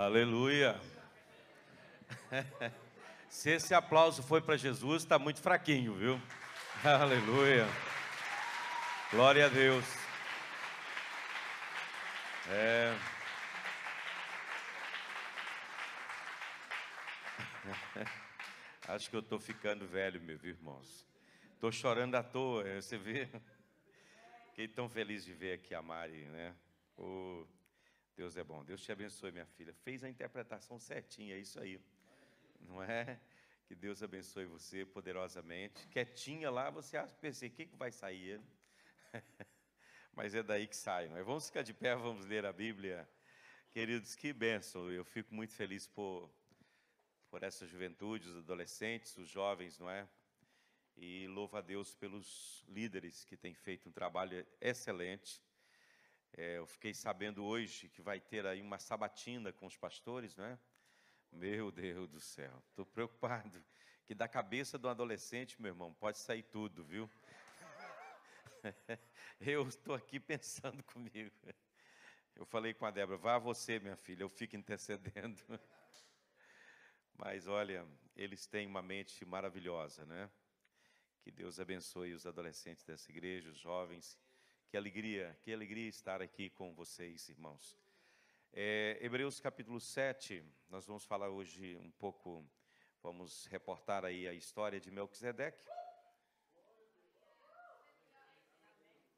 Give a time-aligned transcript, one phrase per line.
[0.00, 0.80] Aleluia.
[3.28, 6.18] Se esse aplauso foi para Jesus, está muito fraquinho, viu?
[6.82, 7.66] Aleluia.
[9.10, 9.84] Glória a Deus.
[12.48, 12.96] É.
[18.88, 21.06] Acho que eu estou ficando velho, meus irmãos.
[21.52, 23.28] Estou chorando à toa, você vê?
[24.46, 26.56] Fiquei tão feliz de ver aqui a Mari, né?
[28.16, 28.64] Deus é bom.
[28.64, 29.72] Deus te abençoe, minha filha.
[29.72, 31.80] Fez a interpretação certinha, é isso aí.
[32.60, 33.18] Não é?
[33.66, 35.86] Que Deus abençoe você poderosamente.
[35.88, 38.40] Quietinha lá, você pensa, o que, que vai sair?
[40.12, 41.22] Mas é daí que sai, não é?
[41.22, 43.08] Vamos ficar de pé, vamos ler a Bíblia.
[43.70, 44.90] Queridos, que bênção.
[44.90, 46.28] Eu fico muito feliz por,
[47.30, 50.08] por essa juventude, os adolescentes, os jovens, não é?
[50.96, 55.40] E louvo a Deus pelos líderes que têm feito um trabalho excelente.
[56.36, 60.44] É, eu fiquei sabendo hoje que vai ter aí uma sabatina com os pastores, não
[60.44, 60.58] é?
[61.32, 63.64] Meu Deus do céu, estou preocupado
[64.10, 67.08] que da cabeça do adolescente, meu irmão, pode sair tudo, viu?
[69.40, 71.30] Eu estou aqui pensando comigo.
[72.34, 75.40] Eu falei com a Débora, vá você, minha filha, eu fico intercedendo.
[77.14, 80.28] Mas olha, eles têm uma mente maravilhosa, né?
[81.20, 84.18] Que Deus abençoe os adolescentes dessa igreja, os jovens.
[84.70, 87.76] Que alegria, que alegria estar aqui com vocês, irmãos.
[88.52, 92.48] É, Hebreus capítulo 7, nós vamos falar hoje um pouco,
[93.02, 95.60] vamos reportar aí a história de Melquisedeque.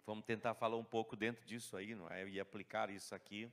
[0.06, 2.26] Vamos tentar falar um pouco dentro disso aí, não é?
[2.26, 3.52] E aplicar isso aqui.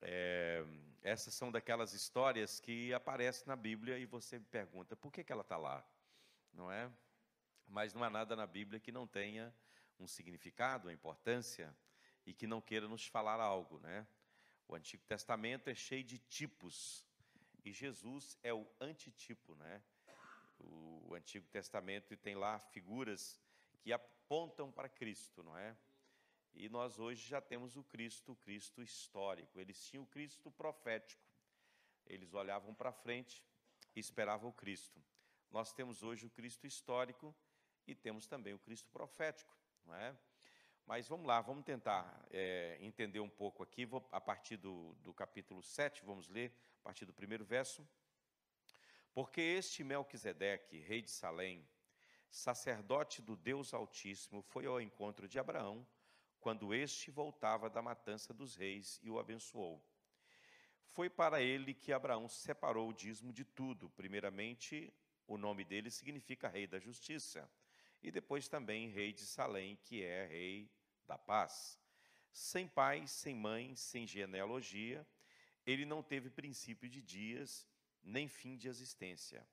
[0.00, 0.64] É,
[1.02, 5.42] essas são daquelas histórias que aparecem na Bíblia e você pergunta, por que, que ela
[5.42, 5.86] está lá?
[6.54, 6.90] Não é?
[7.68, 9.54] Mas não há nada na Bíblia que não tenha
[9.98, 11.76] um significado, uma importância
[12.24, 14.06] e que não queira nos falar algo, né?
[14.68, 17.06] O Antigo Testamento é cheio de tipos
[17.64, 19.82] e Jesus é o antitipo, né?
[20.58, 23.40] O, Antigo Testamento tem lá figuras
[23.80, 25.76] que apontam para Cristo, não é?
[26.54, 29.60] E nós hoje já temos o Cristo, o Cristo histórico.
[29.60, 31.22] Eles tinham o Cristo profético.
[32.06, 33.44] Eles olhavam para frente
[33.94, 35.02] e esperavam o Cristo.
[35.50, 37.34] Nós temos hoje o Cristo histórico
[37.86, 40.16] e temos também o Cristo profético, não é?
[40.86, 45.12] Mas vamos lá, vamos tentar é, entender um pouco aqui, vou, a partir do, do
[45.12, 47.86] capítulo 7, vamos ler, a partir do primeiro verso.
[49.12, 51.66] Porque este Melquisedeque, rei de Salém,
[52.30, 55.86] sacerdote do Deus Altíssimo, foi ao encontro de Abraão,
[56.38, 59.82] quando este voltava da matança dos reis e o abençoou.
[60.90, 63.90] Foi para ele que Abraão separou o dízimo de tudo.
[63.90, 64.94] Primeiramente,
[65.26, 67.50] o nome dele significa rei da justiça,
[68.06, 70.70] e depois também rei de Salém, que é rei
[71.08, 71.76] da paz.
[72.32, 75.04] Sem pai, sem mãe, sem genealogia,
[75.66, 77.66] ele não teve princípio de dias,
[78.04, 79.44] nem fim de existência.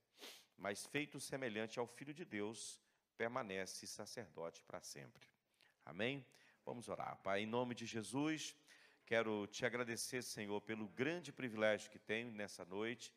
[0.56, 2.80] Mas feito semelhante ao Filho de Deus,
[3.18, 5.28] permanece sacerdote para sempre.
[5.84, 6.24] Amém?
[6.64, 7.18] Vamos orar.
[7.24, 8.56] Pai, em nome de Jesus,
[9.04, 13.12] quero te agradecer, Senhor, pelo grande privilégio que tenho nessa noite,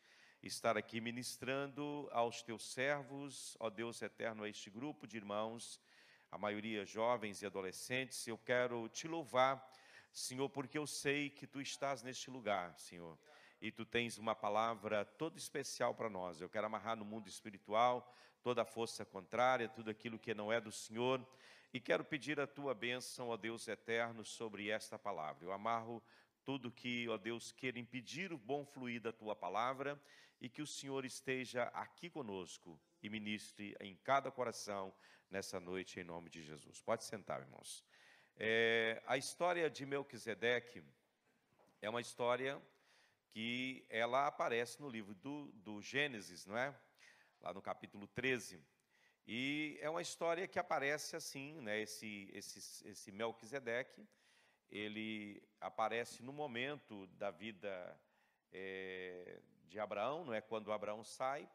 [0.46, 5.80] estar aqui ministrando aos teus servos, ó Deus eterno, a este grupo de irmãos
[6.30, 8.26] a maioria jovens e adolescentes.
[8.26, 9.66] Eu quero te louvar,
[10.12, 13.18] Senhor, porque eu sei que tu estás neste lugar, Senhor.
[13.60, 16.40] E tu tens uma palavra toda especial para nós.
[16.40, 20.60] Eu quero amarrar no mundo espiritual toda a força contrária, tudo aquilo que não é
[20.60, 21.26] do Senhor.
[21.72, 25.44] E quero pedir a tua bênção, ó Deus eterno, sobre esta palavra.
[25.44, 26.02] Eu amarro
[26.46, 30.00] tudo que, ó Deus, queira impedir o bom fluir da tua palavra
[30.40, 34.94] e que o Senhor esteja aqui conosco e ministre em cada coração
[35.28, 36.80] nessa noite, em nome de Jesus.
[36.80, 37.84] Pode sentar, irmãos.
[38.36, 40.84] É, a história de Melquisedeque
[41.82, 42.62] é uma história
[43.30, 46.72] que ela aparece no livro do, do Gênesis, não é?
[47.40, 48.62] Lá no capítulo 13.
[49.26, 51.80] E é uma história que aparece assim, né?
[51.80, 54.06] Esse, esse, esse Melquisedeque,
[54.70, 58.00] ele aparece no momento da vida
[58.52, 60.40] é, de Abraão, não é?
[60.40, 61.48] Quando Abraão sai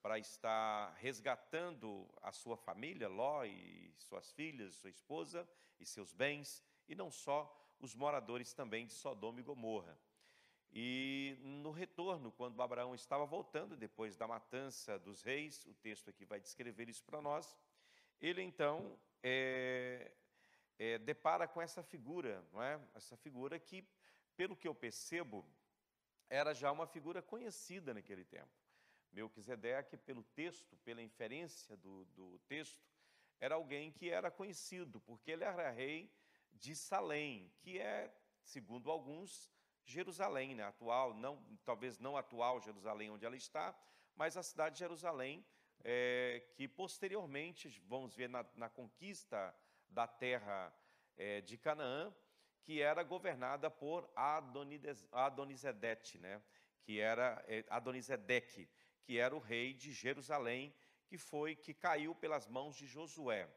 [0.00, 6.62] para estar resgatando a sua família, Ló e suas filhas, sua esposa e seus bens,
[6.88, 9.96] e não só os moradores também de Sodoma e Gomorra.
[10.72, 16.24] E no retorno, quando Abraão estava voltando depois da matança dos reis, o texto aqui
[16.24, 17.56] vai descrever isso para nós,
[18.20, 20.10] ele então é,
[20.78, 22.80] é, depara com essa figura, não é?
[22.94, 23.86] Essa figura que,
[24.36, 25.46] pelo que eu percebo,
[26.28, 28.50] era já uma figura conhecida naquele tempo.
[29.12, 32.82] Melquisedeque, pelo texto, pela inferência do, do texto,
[33.38, 36.10] era alguém que era conhecido, porque ele era rei
[36.52, 39.52] de Salém, que é, segundo alguns,
[39.84, 40.64] Jerusalém, né?
[40.64, 43.76] atual, não, talvez não atual Jerusalém onde ela está,
[44.14, 45.44] mas a cidade de Jerusalém,
[45.84, 49.54] é, que posteriormente, vamos ver na, na conquista
[49.92, 50.74] da terra
[51.16, 52.12] é, de Canaã,
[52.62, 54.10] que era governada por
[55.12, 56.42] Adonizedete, né?
[56.82, 58.68] que era é, Adonizedeque,
[59.04, 60.74] que era o rei de Jerusalém,
[61.06, 63.48] que foi que caiu pelas mãos de Josué.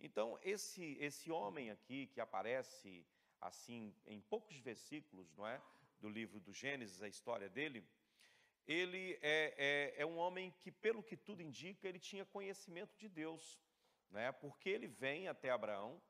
[0.00, 3.06] Então esse esse homem aqui que aparece
[3.40, 5.60] assim em poucos versículos, não é,
[6.00, 7.86] do livro do Gênesis, a história dele,
[8.66, 13.08] ele é, é, é um homem que, pelo que tudo indica, ele tinha conhecimento de
[13.08, 13.60] Deus,
[14.14, 14.30] né?
[14.32, 16.00] Porque ele vem até Abraão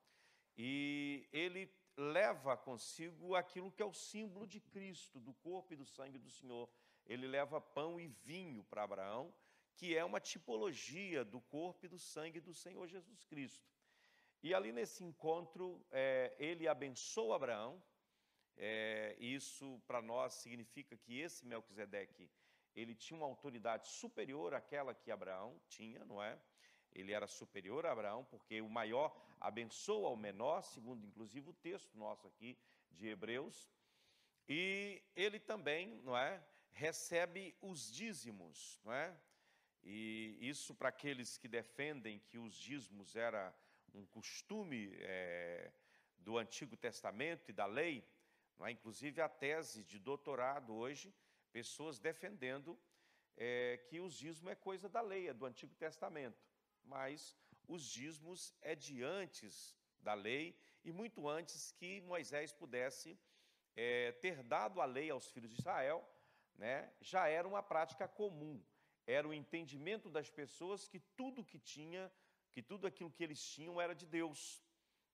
[0.56, 5.86] e ele leva consigo aquilo que é o símbolo de Cristo, do corpo e do
[5.86, 6.68] sangue do Senhor.
[7.06, 9.34] Ele leva pão e vinho para Abraão,
[9.74, 13.66] que é uma tipologia do corpo e do sangue do Senhor Jesus Cristo.
[14.42, 17.82] E ali nesse encontro, é, ele abençoa Abraão.
[18.56, 22.30] É, isso para nós significa que esse Melquisedeque,
[22.74, 26.38] ele tinha uma autoridade superior àquela que Abraão tinha, não é?
[26.94, 31.98] Ele era superior a Abraão, porque o maior abençoa o menor, segundo inclusive o texto
[31.98, 32.56] nosso aqui
[32.92, 33.68] de Hebreus.
[34.48, 36.40] E ele também, não é,
[36.72, 39.16] recebe os dízimos, não é?
[39.82, 43.54] E isso para aqueles que defendem que os dízimos era
[43.92, 45.70] um costume é,
[46.18, 48.06] do Antigo Testamento e da lei,
[48.58, 48.70] não é?
[48.70, 51.12] inclusive a tese de doutorado hoje,
[51.52, 52.78] pessoas defendendo
[53.36, 56.53] é, que o dízimo é coisa da lei, é do Antigo Testamento
[56.84, 57.36] mas
[57.66, 63.18] os dízimos é de antes da lei e muito antes que Moisés pudesse
[63.74, 66.06] é, ter dado a lei aos filhos de Israel,
[66.56, 68.62] né, já era uma prática comum,
[69.06, 72.12] era o entendimento das pessoas que tudo que tinha,
[72.52, 74.62] que tudo aquilo que eles tinham era de Deus,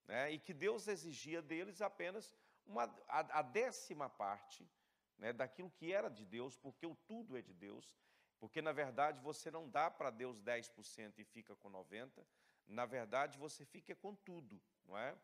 [0.06, 2.34] né, e que Deus exigia deles apenas
[2.67, 4.69] uma, a, a décima parte
[5.17, 7.96] né, daquilo que era de Deus, porque o tudo é de Deus,
[8.40, 12.26] porque, na verdade, você não dá para Deus 10% e fica com 90%.
[12.66, 15.14] Na verdade, você fica com tudo, não é?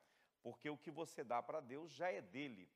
[0.42, 2.70] Porque o que você dá para Deus já é dele.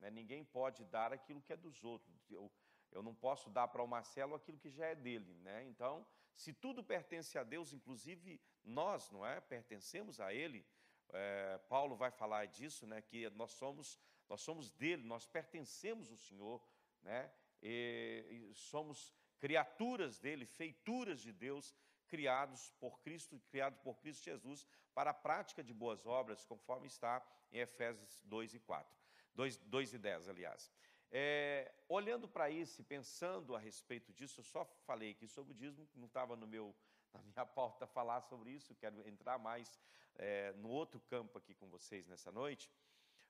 [0.00, 0.10] Né?
[0.10, 2.28] Ninguém pode dar aquilo que é dos outros.
[2.28, 2.50] Eu,
[2.90, 5.32] eu não posso dar para o Marcelo aquilo que já é dele.
[5.42, 5.64] Né?
[5.64, 6.04] Então,
[6.34, 9.40] se tudo pertence a Deus, inclusive nós, não é?
[9.40, 10.66] Pertencemos a Ele.
[11.10, 13.00] É, Paulo vai falar disso, né?
[13.00, 13.98] Que nós somos,
[14.28, 16.62] nós somos dele, nós pertencemos ao Senhor,
[17.02, 17.32] né?
[17.62, 21.74] E, e somos criaturas dele, feituras de Deus,
[22.06, 27.24] criados por Cristo, criados por Cristo Jesus para a prática de boas obras, conforme está
[27.52, 28.98] em Efésios 2 e 4.
[29.34, 30.72] 2, 2 e 10, aliás.
[31.10, 35.54] É, olhando para isso e pensando a respeito disso, eu só falei aqui sobre o
[35.54, 36.74] dízimo, não estava no meu,
[37.12, 39.80] na minha pauta falar sobre isso, quero entrar mais
[40.16, 42.70] é, no outro campo aqui com vocês nessa noite,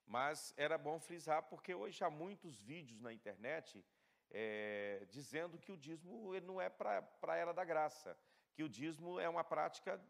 [0.06, 3.84] mas era bom frisar porque hoje há muitos vídeos na internet
[4.30, 8.16] é, dizendo que o dízimo ele não é para a era da graça,
[8.52, 10.00] que o dízimo é uma prática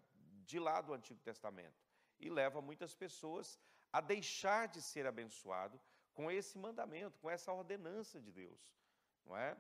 [0.44, 1.86] de lá do Antigo Testamento
[2.18, 3.58] e leva muitas pessoas
[3.92, 5.80] a deixar de ser abençoado
[6.14, 8.74] com esse mandamento, com essa ordenança de Deus,
[9.24, 9.56] não é?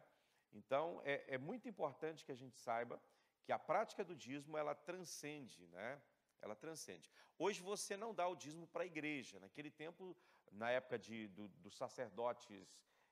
[0.52, 3.00] Então é, é muito importante que a gente saiba
[3.44, 6.00] que a prática do dízimo ela transcende, né?
[6.40, 7.10] Ela transcende.
[7.38, 9.38] Hoje você não dá o dízimo para a igreja.
[9.40, 10.16] Naquele tempo,
[10.52, 12.68] na época de, do, dos sacerdotes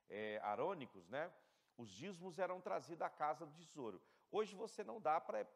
[0.09, 1.33] é, arônicos, né?
[1.77, 4.01] Os dízimos eram trazidos à casa do tesouro.
[4.31, 5.47] Hoje você não dá para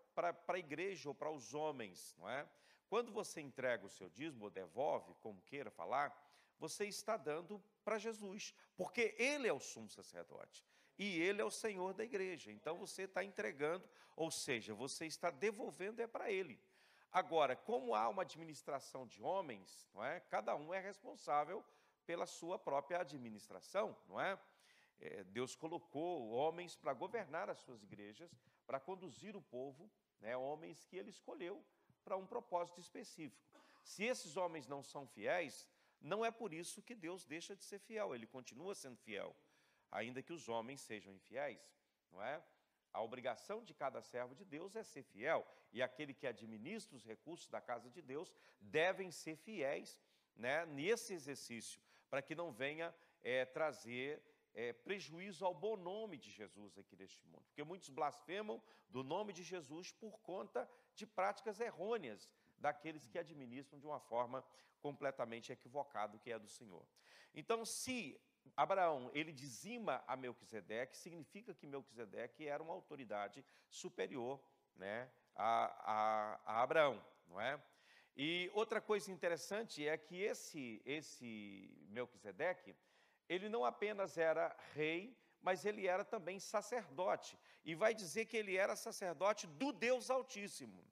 [0.49, 2.49] a igreja ou para os homens, não é?
[2.89, 6.15] Quando você entrega o seu dízimo ou devolve, como queira falar,
[6.59, 10.67] você está dando para Jesus, porque Ele é o sumo sacerdote
[10.99, 12.53] e Ele é o Senhor da igreja.
[12.53, 16.61] Então você está entregando, ou seja, você está devolvendo é para Ele.
[17.11, 20.21] Agora, como há uma administração de homens, não é?
[20.21, 21.65] Cada um é responsável
[22.11, 24.37] pela sua própria administração, não é?
[24.99, 28.29] é Deus colocou homens para governar as suas igrejas,
[28.67, 29.89] para conduzir o povo,
[30.21, 31.65] né, homens que ele escolheu
[32.03, 33.63] para um propósito específico.
[33.85, 35.69] Se esses homens não são fiéis,
[36.01, 39.33] não é por isso que Deus deixa de ser fiel, ele continua sendo fiel,
[39.89, 41.63] ainda que os homens sejam infiéis,
[42.11, 42.43] não é?
[42.93, 47.05] A obrigação de cada servo de Deus é ser fiel, e aquele que administra os
[47.05, 49.97] recursos da casa de Deus devem ser fiéis
[50.35, 56.31] né, nesse exercício, para que não venha é, trazer é, prejuízo ao bom nome de
[56.31, 57.45] Jesus aqui neste mundo.
[57.47, 63.79] Porque muitos blasfemam do nome de Jesus por conta de práticas errôneas daqueles que administram
[63.79, 64.45] de uma forma
[64.81, 66.85] completamente equivocada, que é do Senhor.
[67.33, 68.21] Então, se
[68.57, 74.43] Abraão, ele dizima a Melquisedeque, significa que Melquisedeque era uma autoridade superior
[74.75, 77.63] né, a, a, a Abraão, não é?
[78.17, 82.77] E outra coisa interessante é que esse, esse Melquisedeque,
[83.29, 87.39] ele não apenas era rei, mas ele era também sacerdote.
[87.65, 90.85] E vai dizer que ele era sacerdote do Deus Altíssimo.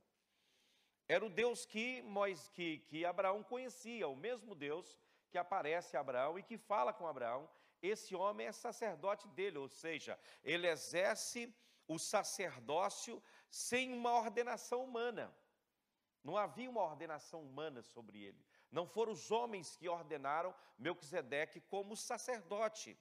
[1.07, 4.99] Era o Deus que, Mois, que, que Abraão conhecia, o mesmo Deus
[5.31, 7.49] que aparece a Abraão e que fala com Abraão.
[7.81, 11.55] Esse homem é sacerdote dele, ou seja, ele exerce
[11.87, 15.35] o sacerdócio sem uma ordenação humana.
[16.29, 18.45] Não havia uma ordenação humana sobre ele.
[18.71, 22.99] Não foram os homens que ordenaram Melquisedeque como sacerdote,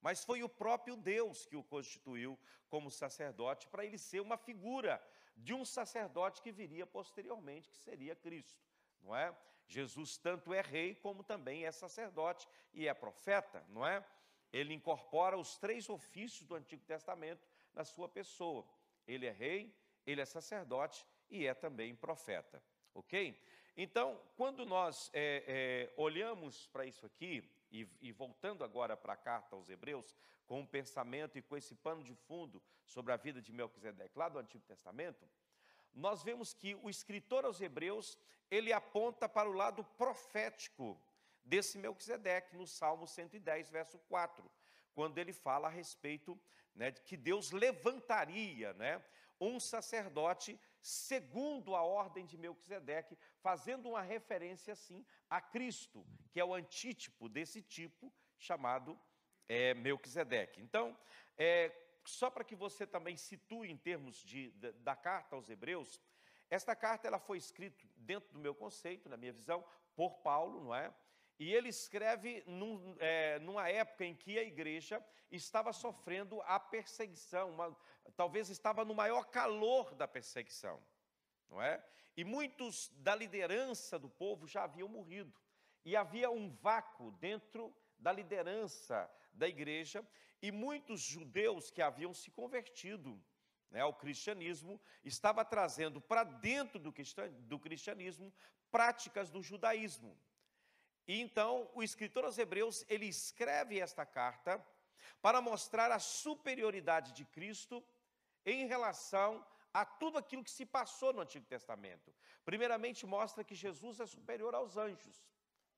[0.00, 2.38] mas foi o próprio Deus que o constituiu
[2.68, 5.04] como sacerdote para ele ser uma figura
[5.36, 8.64] de um sacerdote que viria posteriormente, que seria Cristo,
[9.02, 9.36] não é?
[9.66, 14.06] Jesus tanto é rei como também é sacerdote e é profeta, não é?
[14.52, 18.64] Ele incorpora os três ofícios do Antigo Testamento na sua pessoa.
[19.04, 19.76] Ele é rei,
[20.06, 22.62] ele é sacerdote e é também profeta,
[22.94, 23.40] ok?
[23.74, 29.16] Então, quando nós é, é, olhamos para isso aqui, e, e, voltando agora para a
[29.16, 30.14] carta aos Hebreus,
[30.46, 34.28] com um pensamento e com esse pano de fundo sobre a vida de Melquisedeque lá
[34.28, 35.26] do Antigo Testamento,
[35.94, 38.18] nós vemos que o escritor aos Hebreus,
[38.50, 41.00] ele aponta para o lado profético
[41.42, 44.50] desse Melquisedeque, no Salmo 110, verso 4,
[44.94, 46.38] quando ele fala a respeito
[46.74, 49.02] né, de que Deus levantaria né,
[49.40, 56.44] um sacerdote segundo a ordem de Melquisedeque, fazendo uma referência, assim, a Cristo, que é
[56.44, 58.98] o antítipo desse tipo chamado
[59.48, 60.60] é, Melquisedeque.
[60.60, 60.98] Então,
[61.38, 61.72] é,
[62.04, 66.00] só para que você também situe em termos de, de, da carta aos Hebreus,
[66.50, 70.74] esta carta ela foi escrita dentro do meu conceito, na minha visão, por Paulo, não
[70.74, 70.92] é?
[71.38, 77.50] E ele escreve num, é, numa época em que a igreja estava sofrendo a perseguição,
[77.50, 77.76] uma,
[78.16, 80.80] talvez estava no maior calor da perseguição,
[81.48, 81.82] não é?
[82.16, 85.34] E muitos da liderança do povo já haviam morrido.
[85.84, 90.06] E havia um vácuo dentro da liderança da igreja,
[90.40, 93.20] e muitos judeus que haviam se convertido
[93.70, 96.92] né, ao cristianismo, estava trazendo para dentro do,
[97.40, 98.32] do cristianismo
[98.70, 100.16] práticas do judaísmo.
[101.06, 104.64] E então o escritor aos Hebreus ele escreve esta carta
[105.20, 107.82] para mostrar a superioridade de Cristo
[108.44, 112.12] em relação a tudo aquilo que se passou no Antigo Testamento.
[112.44, 115.24] Primeiramente mostra que Jesus é superior aos anjos,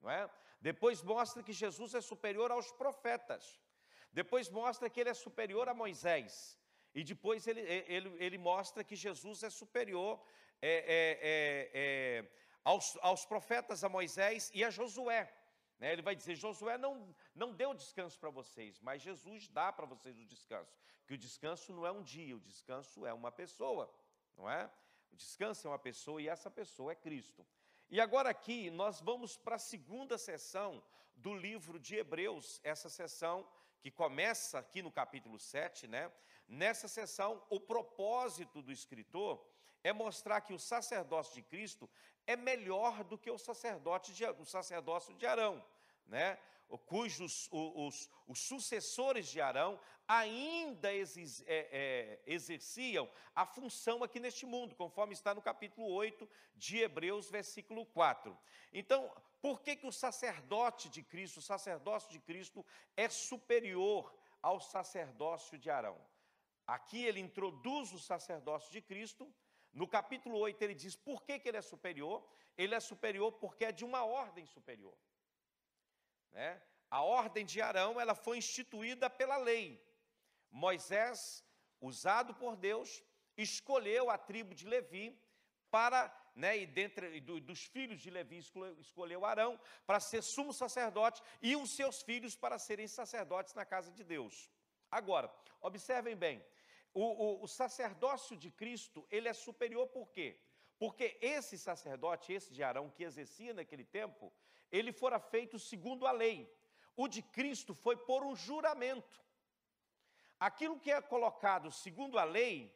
[0.01, 0.29] não é?
[0.61, 3.61] Depois mostra que Jesus é superior aos profetas.
[4.13, 6.59] Depois mostra que ele é superior a Moisés.
[6.95, 10.21] E depois ele, ele, ele mostra que Jesus é superior
[10.63, 12.31] é, é, é, é
[12.65, 15.33] aos, aos profetas, a Moisés e a Josué.
[15.79, 15.93] Né?
[15.93, 20.19] Ele vai dizer: Josué não, não deu descanso para vocês, mas Jesus dá para vocês
[20.19, 20.77] o descanso.
[21.07, 23.93] Que o descanso não é um dia, o descanso é uma pessoa,
[24.37, 24.71] não é?
[25.13, 27.47] O descanso é uma pessoa e essa pessoa é Cristo.
[27.91, 30.83] E agora aqui nós vamos para a segunda sessão
[31.15, 33.47] do livro de Hebreus, essa sessão
[33.81, 36.11] que começa aqui no capítulo 7, né?
[36.49, 39.47] Nessa sessão, o propósito do escritor
[39.85, 41.89] é mostrar que o sacerdócio de Cristo
[42.27, 45.65] é melhor do que o, sacerdote de, o sacerdócio de Arão,
[46.07, 46.39] né?
[46.87, 54.45] cujos os, os sucessores de Arão ainda exis, é, é, exerciam a função aqui neste
[54.45, 58.37] mundo, conforme está no capítulo 8 de Hebreus, versículo 4.
[58.73, 59.11] Então,
[59.41, 62.65] por que, que o sacerdote de Cristo, o sacerdócio de Cristo,
[62.97, 65.99] é superior ao sacerdócio de Arão?
[66.67, 69.33] Aqui ele introduz o sacerdócio de Cristo,
[69.75, 72.25] no capítulo 8 ele diz por que, que ele é superior.
[72.57, 74.97] Ele é superior porque é de uma ordem superior.
[76.31, 76.63] Né?
[76.89, 79.83] A ordem de Arão ela foi instituída pela lei.
[80.49, 81.45] Moisés,
[81.81, 83.03] usado por Deus,
[83.37, 85.21] escolheu a tribo de Levi
[85.73, 86.01] para,
[86.37, 88.39] né, e dentre do, dos filhos de Levi
[88.79, 93.91] escolheu, Arão para ser sumo sacerdote e os seus filhos para serem sacerdotes na casa
[93.91, 94.49] de Deus.
[94.89, 95.29] Agora,
[95.61, 96.45] observem bem,
[96.95, 100.41] o, o, o sacerdócio de Cristo, ele é superior por quê?
[100.79, 104.33] Porque esse sacerdote, esse de Arão, que exercia naquele tempo,
[104.71, 106.49] ele fora feito segundo a lei.
[106.97, 109.23] O de Cristo foi por um juramento.
[110.39, 112.73] Aquilo que é colocado segundo a lei,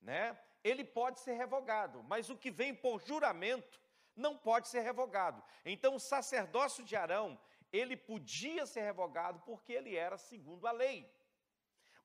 [0.00, 3.80] né, ele pode ser revogado, mas o que vem por juramento
[4.14, 5.42] não pode ser revogado.
[5.64, 7.38] Então, o sacerdócio de Arão,
[7.72, 11.10] ele podia ser revogado porque ele era segundo a lei.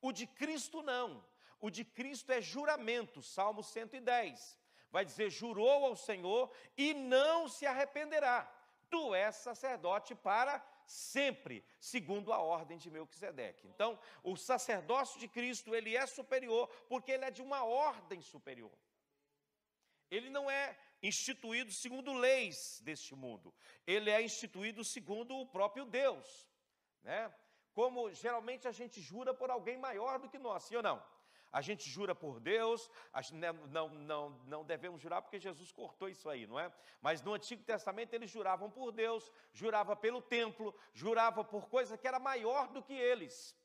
[0.01, 1.23] O de Cristo não.
[1.59, 4.57] O de Cristo é juramento, Salmo 110.
[4.91, 8.51] Vai dizer: jurou ao Senhor e não se arrependerá.
[8.89, 13.67] Tu és sacerdote para sempre, segundo a ordem de Melquisedeque.
[13.67, 18.71] Então, o sacerdócio de Cristo, ele é superior porque ele é de uma ordem superior.
[20.09, 23.53] Ele não é instituído segundo leis deste mundo.
[23.85, 26.49] Ele é instituído segundo o próprio Deus,
[27.03, 27.33] né?
[27.73, 31.03] como geralmente a gente jura por alguém maior do que nós, sim ou não?
[31.51, 32.89] A gente jura por Deus,
[33.31, 36.71] né, não, não, não devemos jurar porque Jesus cortou isso aí, não é?
[37.01, 42.07] Mas no Antigo Testamento eles juravam por Deus, jurava pelo templo, jurava por coisa que
[42.07, 43.55] era maior do que eles.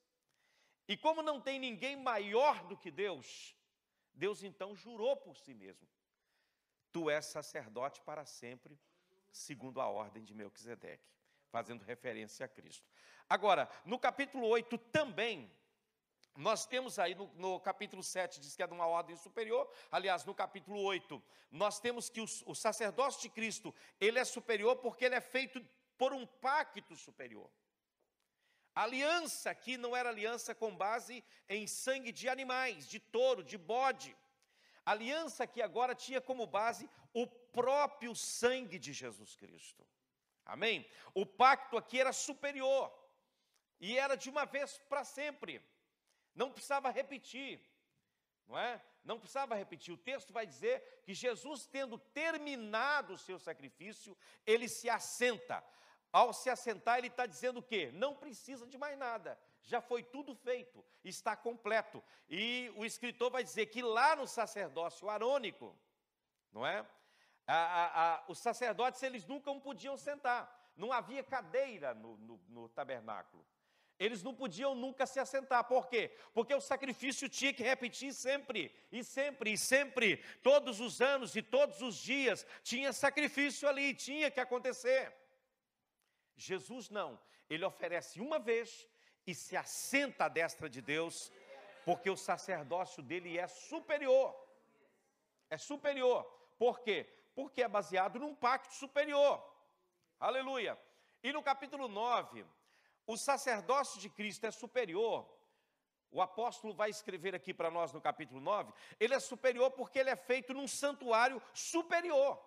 [0.88, 3.56] E como não tem ninguém maior do que Deus,
[4.14, 5.88] Deus então jurou por si mesmo.
[6.92, 8.78] Tu és sacerdote para sempre,
[9.30, 11.10] segundo a ordem de Melquisedeque,
[11.50, 12.86] fazendo referência a Cristo.
[13.28, 15.50] Agora, no capítulo 8 também,
[16.36, 19.70] nós temos aí no, no, capítulo 7, diz que é de uma ordem superior.
[19.90, 24.76] Aliás, no capítulo 8, nós temos que o, o sacerdócio de Cristo, ele é superior
[24.76, 25.64] porque ele é feito
[25.98, 27.50] por um pacto superior.
[28.74, 34.16] Aliança aqui não era aliança com base em sangue de animais, de touro, de bode.
[34.84, 39.86] Aliança aqui agora tinha como base o próprio sangue de Jesus Cristo.
[40.46, 40.88] Amém?
[41.14, 42.90] O pacto aqui era superior
[43.78, 45.62] e era de uma vez para sempre.
[46.34, 47.60] Não precisava repetir,
[48.46, 48.82] não é?
[49.04, 49.92] Não precisava repetir.
[49.92, 55.62] O texto vai dizer que Jesus, tendo terminado o seu sacrifício, ele se assenta.
[56.12, 57.90] Ao se assentar, ele está dizendo o quê?
[57.94, 59.38] Não precisa de mais nada.
[59.62, 62.02] Já foi tudo feito, está completo.
[62.28, 65.74] E o escritor vai dizer que lá no sacerdócio arônico,
[66.52, 66.86] não é?
[67.46, 72.68] A, a, a, os sacerdotes eles nunca podiam sentar, não havia cadeira no, no, no
[72.68, 73.44] tabernáculo.
[73.98, 75.64] Eles não podiam nunca se assentar.
[75.64, 76.14] Por quê?
[76.34, 81.42] Porque o sacrifício tinha que repetir sempre, e sempre, e sempre, todos os anos e
[81.42, 85.14] todos os dias, tinha sacrifício ali, tinha que acontecer.
[86.36, 88.88] Jesus não, ele oferece uma vez
[89.26, 91.30] e se assenta à destra de Deus,
[91.84, 94.34] porque o sacerdócio dele é superior.
[95.48, 96.24] É superior.
[96.58, 97.06] Por quê?
[97.34, 99.42] Porque é baseado num pacto superior.
[100.18, 100.78] Aleluia.
[101.22, 102.44] E no capítulo 9,
[103.06, 105.28] o sacerdócio de Cristo é superior.
[106.10, 110.10] O apóstolo vai escrever aqui para nós no capítulo 9, ele é superior porque ele
[110.10, 112.38] é feito num santuário superior.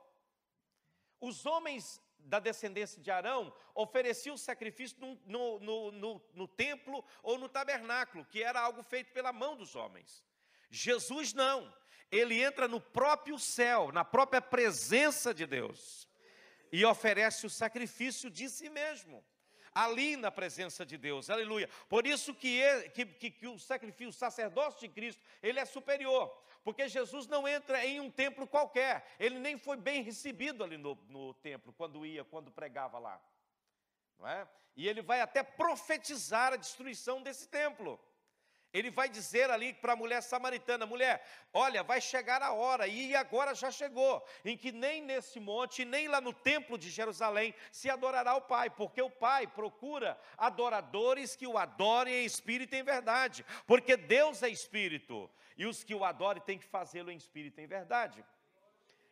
[1.20, 7.38] Os homens da descendência de Arão ofereciam sacrifício no, no, no, no, no templo ou
[7.38, 10.24] no tabernáculo, que era algo feito pela mão dos homens.
[10.70, 11.74] Jesus não,
[12.12, 16.08] ele entra no próprio céu, na própria presença de Deus,
[16.72, 19.24] e oferece o sacrifício de si mesmo
[19.76, 21.70] ali na presença de Deus, aleluia.
[21.90, 26.34] Por isso que, que, que, que o sacrifício, o sacerdócio de Cristo, ele é superior,
[26.64, 30.96] porque Jesus não entra em um templo qualquer, ele nem foi bem recebido ali no,
[31.10, 33.22] no templo, quando ia, quando pregava lá,
[34.18, 34.48] não é?
[34.78, 38.00] E ele vai até profetizar a destruição desse templo.
[38.76, 43.16] Ele vai dizer ali para a mulher samaritana: mulher, olha, vai chegar a hora, e
[43.16, 47.90] agora já chegou, em que nem nesse monte, nem lá no templo de Jerusalém se
[47.90, 52.84] adorará o Pai, porque o Pai procura adoradores que o adorem em espírito e em
[52.84, 57.62] verdade, porque Deus é espírito, e os que o adorem têm que fazê-lo em espírito
[57.62, 58.26] e em verdade.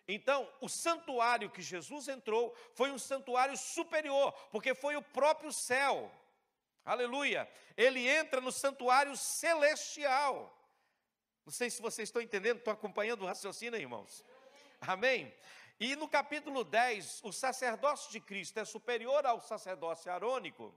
[0.06, 6.12] Então, o santuário que Jesus entrou foi um santuário superior, porque foi o próprio céu
[6.86, 7.50] Aleluia.
[7.78, 10.60] Ele entra no santuário celestial.
[11.46, 14.24] Não sei se vocês estão entendendo, estão acompanhando o raciocínio, irmãos.
[14.82, 15.34] Amém?
[15.80, 20.74] E no capítulo 10, o sacerdócio de Cristo é superior ao sacerdócio arônico,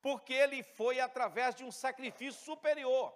[0.00, 3.14] porque ele foi através de um sacrifício superior.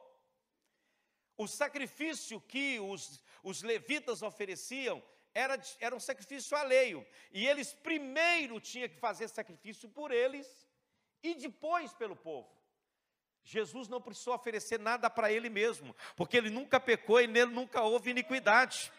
[1.37, 5.03] O sacrifício que os, os levitas ofereciam
[5.35, 10.62] era, era um sacrifício alheio, e eles primeiro tinham que fazer sacrifício por eles,
[11.23, 12.51] e depois pelo povo.
[13.45, 17.83] Jesus não precisou oferecer nada para ele mesmo, porque ele nunca pecou e nele nunca
[17.83, 18.93] houve iniquidade.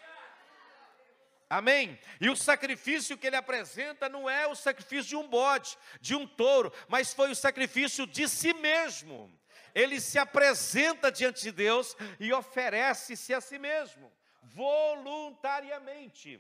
[1.50, 2.00] Amém?
[2.20, 6.28] E o sacrifício que ele apresenta não é o sacrifício de um bode, de um
[6.28, 9.32] touro, mas foi o sacrifício de si mesmo.
[9.74, 16.40] Ele se apresenta diante de Deus e oferece-se a si mesmo, voluntariamente.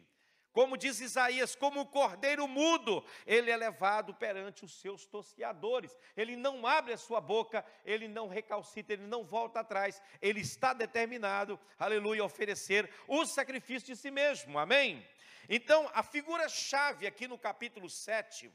[0.54, 5.98] Como diz Isaías, como o cordeiro mudo, ele é levado perante os seus tosquiadores.
[6.16, 10.00] Ele não abre a sua boca, ele não recalcita, ele não volta atrás.
[10.22, 14.60] Ele está determinado, aleluia, a oferecer o sacrifício de si mesmo.
[14.60, 15.04] Amém?
[15.50, 18.52] Então, a figura-chave aqui no capítulo 7,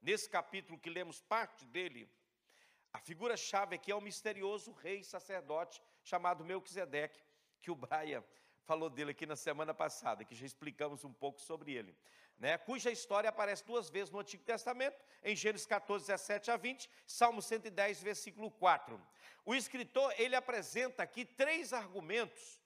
[0.00, 2.08] nesse capítulo que lemos parte dele,
[2.92, 7.20] a figura-chave aqui é o misterioso rei sacerdote chamado Melquisedeque,
[7.60, 8.24] que o Braia
[8.70, 11.92] falou dele aqui na semana passada, que já explicamos um pouco sobre ele,
[12.38, 12.56] né?
[12.56, 17.42] cuja história aparece duas vezes no Antigo Testamento, em Gênesis 14, 17 a 20, Salmo
[17.42, 19.04] 110, versículo 4.
[19.44, 22.62] O escritor, ele apresenta aqui três argumentos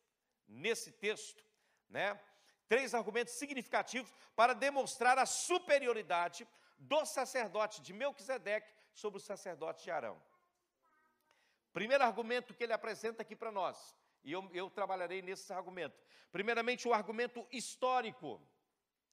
[0.47, 1.43] nesse texto,
[1.88, 2.21] né?
[2.69, 9.90] Três argumentos significativos para demonstrar a superioridade do sacerdote de Melquisedeque sobre o sacerdote de
[9.90, 10.21] Arão.
[11.73, 15.97] Primeiro argumento que ele apresenta aqui para nós, e eu, eu trabalharei nesse argumento.
[16.33, 18.41] Primeiramente, o argumento histórico,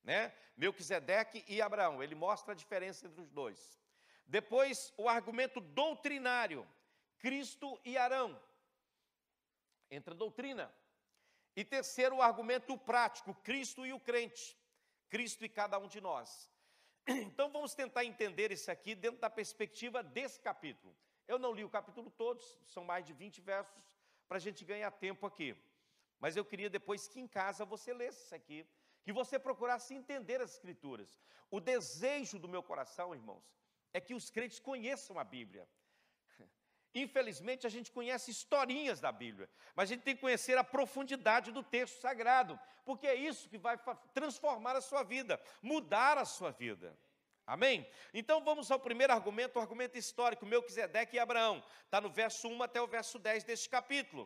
[0.04, 0.34] né?
[0.58, 3.80] Melquisedeque e Abraão, ele mostra a diferença entre os dois.
[4.26, 6.68] Depois, o argumento doutrinário,
[7.20, 8.42] Cristo e Arão,
[9.90, 10.74] entra doutrina.
[11.56, 14.58] E terceiro, o argumento prático, Cristo e o crente,
[15.10, 16.50] Cristo e cada um de nós.
[17.08, 20.96] Então vamos tentar entender isso aqui dentro da perspectiva desse capítulo.
[21.28, 23.91] Eu não li o capítulo todo, são mais de 20 versos,
[24.32, 25.54] para a gente ganhar tempo aqui.
[26.18, 28.66] Mas eu queria depois que em casa você lesse isso aqui,
[29.04, 31.20] que você procurasse entender as Escrituras.
[31.50, 33.44] O desejo do meu coração, irmãos,
[33.92, 35.68] é que os crentes conheçam a Bíblia.
[36.96, 41.52] Infelizmente, a gente conhece historinhas da Bíblia, mas a gente tem que conhecer a profundidade
[41.52, 43.78] do texto sagrado, porque é isso que vai
[44.14, 46.98] transformar a sua vida, mudar a sua vida.
[47.52, 47.86] Amém?
[48.14, 51.62] Então vamos ao primeiro argumento, o argumento histórico, Melquisedeque e Abraão.
[51.84, 54.24] Está no verso 1 até o verso 10 deste capítulo.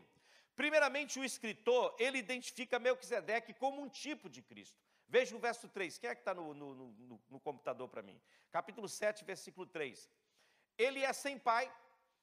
[0.56, 4.80] Primeiramente, o escritor, ele identifica Melquisedeque como um tipo de Cristo.
[5.08, 8.22] Veja o verso 3, quem é que está no, no, no, no computador para mim?
[8.52, 10.08] Capítulo 7, versículo 3.
[10.78, 11.66] Ele é sem pai,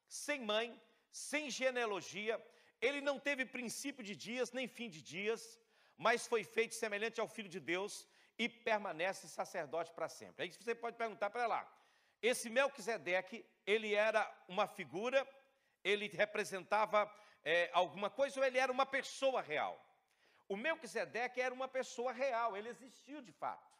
[0.07, 2.41] sem mãe, sem genealogia,
[2.81, 5.59] ele não teve princípio de dias, nem fim de dias,
[5.99, 8.07] mas foi feito semelhante ao Filho de Deus,
[8.43, 10.43] e permanece sacerdote para sempre.
[10.43, 11.63] Aí você pode perguntar para lá.
[12.21, 15.21] Esse Melquisedeque, ele era uma figura,
[15.85, 16.99] ele representava
[17.45, 19.75] é, alguma coisa ou ele era uma pessoa real?
[20.49, 23.73] O Melquisedeque era uma pessoa real, ele existiu de fato.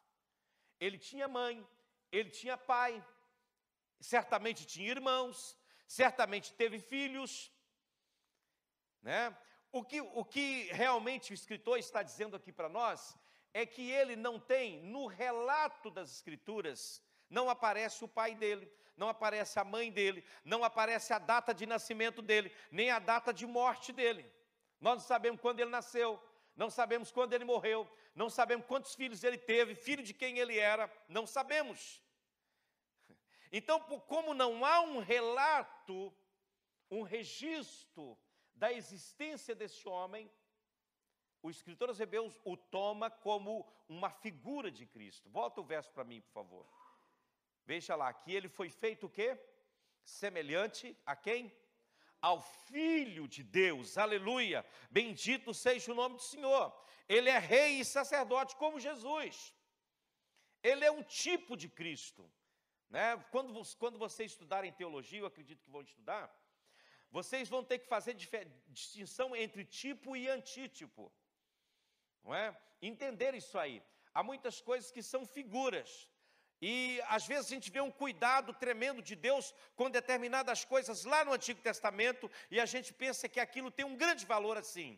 [0.79, 1.67] Ele tinha mãe,
[2.09, 3.03] ele tinha pai,
[3.99, 7.51] certamente tinha irmãos, certamente teve filhos,
[9.01, 9.37] né?
[9.73, 13.17] O que, o que realmente o escritor está dizendo aqui para nós
[13.53, 19.09] é que ele não tem, no relato das Escrituras, não aparece o pai dele, não
[19.09, 23.45] aparece a mãe dele, não aparece a data de nascimento dele, nem a data de
[23.45, 24.31] morte dele.
[24.79, 26.21] Nós não sabemos quando ele nasceu,
[26.55, 30.57] não sabemos quando ele morreu, não sabemos quantos filhos ele teve, filho de quem ele
[30.57, 32.01] era, não sabemos.
[33.51, 36.13] Então, como não há um relato,
[36.89, 38.17] um registro
[38.53, 40.29] da existência desse homem,
[41.43, 45.29] o escritor aos Hebreus o toma como uma figura de Cristo.
[45.29, 46.65] Volta o verso para mim, por favor.
[47.65, 49.37] Veja lá, que ele foi feito o quê?
[50.05, 51.53] Semelhante a quem?
[52.21, 54.65] Ao Filho de Deus, aleluia.
[54.89, 56.73] Bendito seja o nome do Senhor.
[57.09, 59.53] Ele é rei e sacerdote como Jesus.
[60.63, 62.31] Ele é um tipo de Cristo.
[62.89, 63.17] Né?
[63.31, 66.33] Quando, quando vocês estudarem teologia, eu acredito que vão estudar,
[67.11, 68.13] vocês vão ter que fazer
[68.69, 71.11] distinção entre tipo e antítipo
[72.23, 72.55] não é?
[72.81, 73.83] Entender isso aí.
[74.13, 76.09] Há muitas coisas que são figuras.
[76.61, 81.25] E às vezes a gente vê um cuidado tremendo de Deus com determinadas coisas lá
[81.25, 84.97] no Antigo Testamento e a gente pensa que aquilo tem um grande valor assim,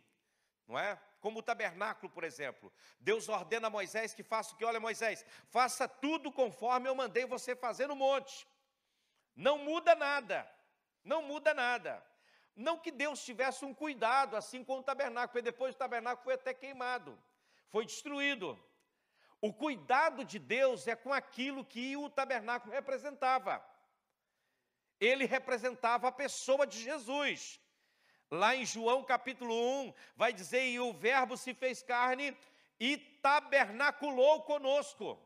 [0.67, 0.99] não é?
[1.19, 2.71] Como o tabernáculo, por exemplo.
[2.99, 4.63] Deus ordena a Moisés que faça o que?
[4.63, 8.47] Olha, Moisés, faça tudo conforme eu mandei você fazer no monte.
[9.35, 10.47] Não muda nada.
[11.03, 12.05] Não muda nada.
[12.55, 16.35] Não que Deus tivesse um cuidado assim com o tabernáculo, porque depois o tabernáculo foi
[16.35, 17.17] até queimado,
[17.69, 18.57] foi destruído.
[19.41, 23.63] O cuidado de Deus é com aquilo que o tabernáculo representava.
[24.99, 27.59] Ele representava a pessoa de Jesus.
[28.31, 32.35] Lá em João capítulo 1, vai dizer: E o Verbo se fez carne
[32.79, 35.19] e tabernaculou conosco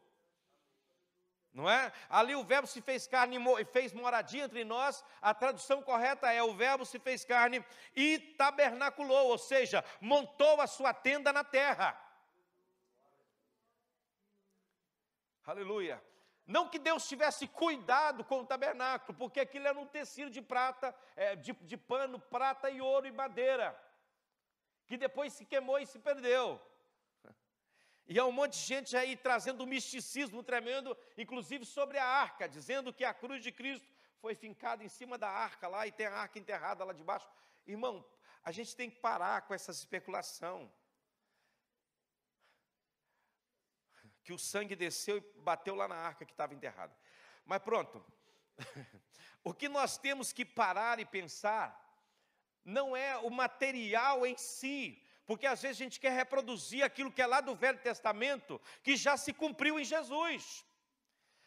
[1.54, 1.92] não é?
[2.10, 5.04] Ali o verbo se fez carne e fez moradia entre nós.
[5.22, 10.68] A tradução correta é: o verbo se fez carne e tabernaculou, ou seja, montou a
[10.68, 12.00] sua tenda na terra.
[15.46, 16.02] Aleluia.
[16.46, 20.96] Não que Deus tivesse cuidado com o tabernáculo, porque aquilo era um tecido de prata,
[21.16, 23.80] é, de, de pano, prata e ouro e madeira,
[24.88, 26.60] que depois se queimou e se perdeu.
[28.12, 32.50] E há um monte de gente aí trazendo um misticismo tremendo, inclusive sobre a arca,
[32.50, 33.88] dizendo que a cruz de Cristo
[34.20, 37.30] foi fincada em cima da arca lá e tem a arca enterrada lá debaixo.
[37.68, 38.04] Irmão,
[38.44, 40.72] a gente tem que parar com essa especulação.
[44.24, 46.98] Que o sangue desceu e bateu lá na arca que estava enterrada.
[47.46, 48.04] Mas pronto.
[49.44, 51.80] o que nós temos que parar e pensar
[52.66, 57.22] não é o material em si, porque às vezes a gente quer reproduzir aquilo que
[57.22, 60.66] é lá do Velho Testamento, que já se cumpriu em Jesus.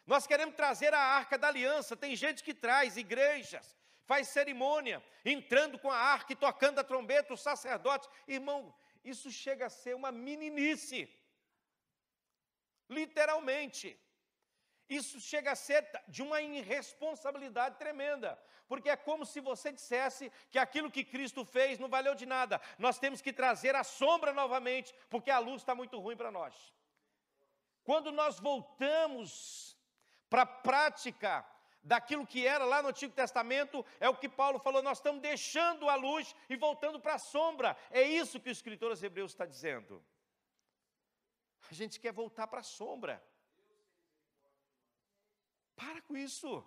[0.07, 5.81] Nós queremos trazer a arca da aliança, tem gente que traz, igrejas, faz cerimônia, entrando
[5.81, 8.09] com a arca e tocando a trombeta, o sacerdote.
[8.29, 11.01] Irmão, isso chega a ser uma meninice,
[12.89, 13.99] literalmente.
[14.89, 18.41] isso chega a ser de uma irresponsabilidade tremenda,
[18.73, 22.59] porque é como se você dissesse que aquilo que Cristo fez não valeu de nada,
[22.79, 26.55] nós temos que trazer a sombra novamente, porque a luz está muito ruim para nós.
[27.85, 29.77] Quando nós voltamos
[30.31, 31.45] para a prática
[31.83, 35.87] daquilo que era lá no Antigo Testamento, é o que Paulo falou, nós estamos deixando
[35.87, 37.77] a luz e voltando para a sombra.
[37.91, 40.03] É isso que o escritor aos Hebreus está dizendo.
[41.71, 43.23] A gente quer voltar para a sombra.
[45.77, 46.67] Para com isso.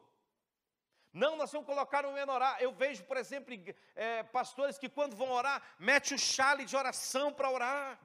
[1.16, 2.58] Não, nós vamos colocar um menorá.
[2.60, 3.56] Eu vejo, por exemplo,
[3.96, 7.98] é, pastores que quando vão orar, mete o chale de oração para orar.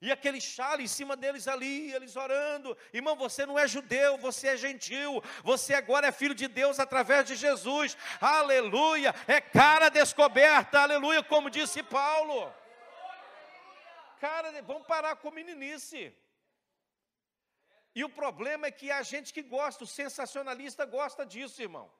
[0.00, 2.76] E aquele chale em cima deles ali, eles orando.
[2.92, 5.22] Irmão, você não é judeu, você é gentil.
[5.44, 7.96] Você agora é filho de Deus através de Jesus.
[8.20, 9.14] Aleluia.
[9.28, 12.52] É cara descoberta, aleluia, como disse Paulo.
[14.18, 16.12] Cara, vamos parar com meninice.
[17.94, 21.99] E o problema é que a gente que gosta, o sensacionalista gosta disso, irmão.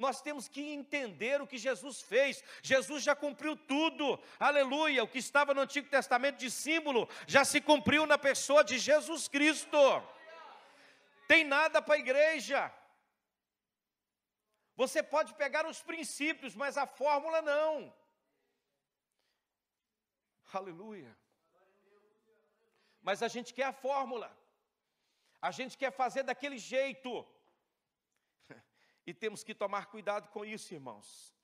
[0.00, 2.42] Nós temos que entender o que Jesus fez.
[2.62, 4.18] Jesus já cumpriu tudo.
[4.38, 5.04] Aleluia.
[5.04, 9.28] O que estava no Antigo Testamento de símbolo já se cumpriu na pessoa de Jesus
[9.28, 9.78] Cristo.
[11.28, 12.72] Tem nada para a igreja.
[14.74, 17.94] Você pode pegar os princípios, mas a fórmula não.
[20.50, 21.14] Aleluia.
[23.02, 24.34] Mas a gente quer a fórmula.
[25.42, 27.10] A gente quer fazer daquele jeito.
[29.10, 31.34] E temos que tomar cuidado com isso, irmãos.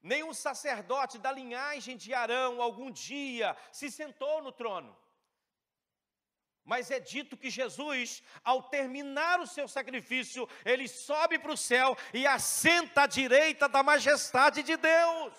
[0.00, 4.96] Nenhum sacerdote da linhagem de Arão algum dia se sentou no trono.
[6.64, 11.96] Mas é dito que Jesus, ao terminar o seu sacrifício, ele sobe para o céu
[12.14, 15.34] e assenta à direita da majestade de Deus.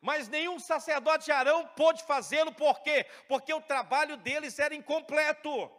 [0.00, 3.04] Mas nenhum sacerdote de Arão pôde fazê-lo, por quê?
[3.28, 5.70] Porque o trabalho deles era incompleto.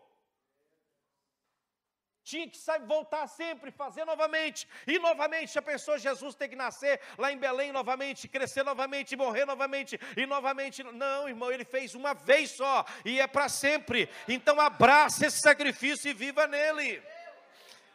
[2.24, 5.58] Tinha que voltar sempre, fazer novamente, e novamente.
[5.58, 10.26] A pessoa, Jesus tem que nascer lá em Belém novamente, crescer novamente, morrer novamente, e
[10.26, 10.84] novamente.
[10.84, 14.10] Não, irmão, ele fez uma vez só, e é para sempre.
[14.28, 17.02] Então abraça esse sacrifício e viva nele.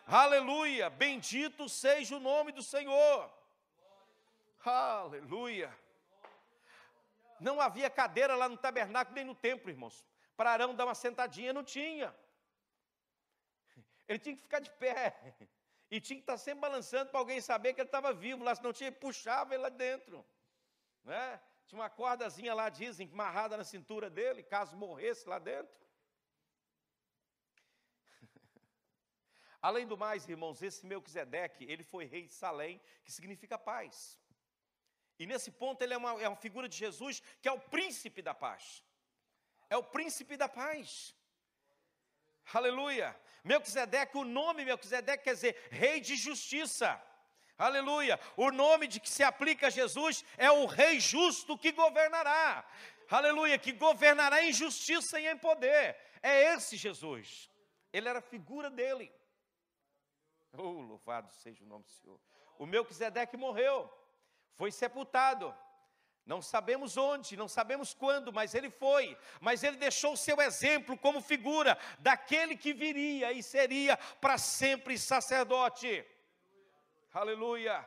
[0.06, 3.30] Aleluia, bendito seja o nome do Senhor.
[4.64, 5.72] Aleluia.
[7.40, 10.04] Não havia cadeira lá no tabernáculo nem no templo, irmãos.
[10.36, 12.14] Para Arão dar uma sentadinha, não tinha.
[14.08, 15.34] Ele tinha que ficar de pé.
[15.90, 18.72] E tinha que estar sempre balançando para alguém saber que ele estava vivo lá, senão
[18.72, 20.24] tinha puxava ele lá dentro.
[21.04, 21.40] Né?
[21.66, 25.74] Tinha uma cordazinha lá, dizem, amarrada na cintura dele, caso morresse lá dentro.
[29.62, 34.18] Além do mais, irmãos, esse Melquisedeque, ele foi rei de Salém, que significa paz.
[35.18, 38.20] E nesse ponto ele é uma, é uma figura de Jesus que é o príncipe
[38.20, 38.82] da paz.
[39.70, 41.14] É o príncipe da paz.
[42.52, 43.18] Aleluia.
[43.44, 47.00] Melquisedeque, o nome Melquisedeque quer dizer rei de justiça.
[47.58, 48.18] Aleluia.
[48.36, 52.66] O nome de que se aplica a Jesus é o rei justo que governará.
[53.08, 55.96] Aleluia, que governará em justiça e em poder.
[56.22, 57.50] É esse Jesus.
[57.92, 59.12] Ele era a figura dele.
[60.56, 62.20] Oh, louvado seja o nome do Senhor.
[62.58, 63.92] O Melquisedeque morreu
[64.56, 65.54] foi sepultado.
[66.26, 69.16] Não sabemos onde, não sabemos quando, mas ele foi.
[69.40, 74.98] Mas ele deixou o seu exemplo como figura daquele que viria e seria para sempre
[74.98, 76.04] sacerdote.
[77.12, 77.86] Aleluia.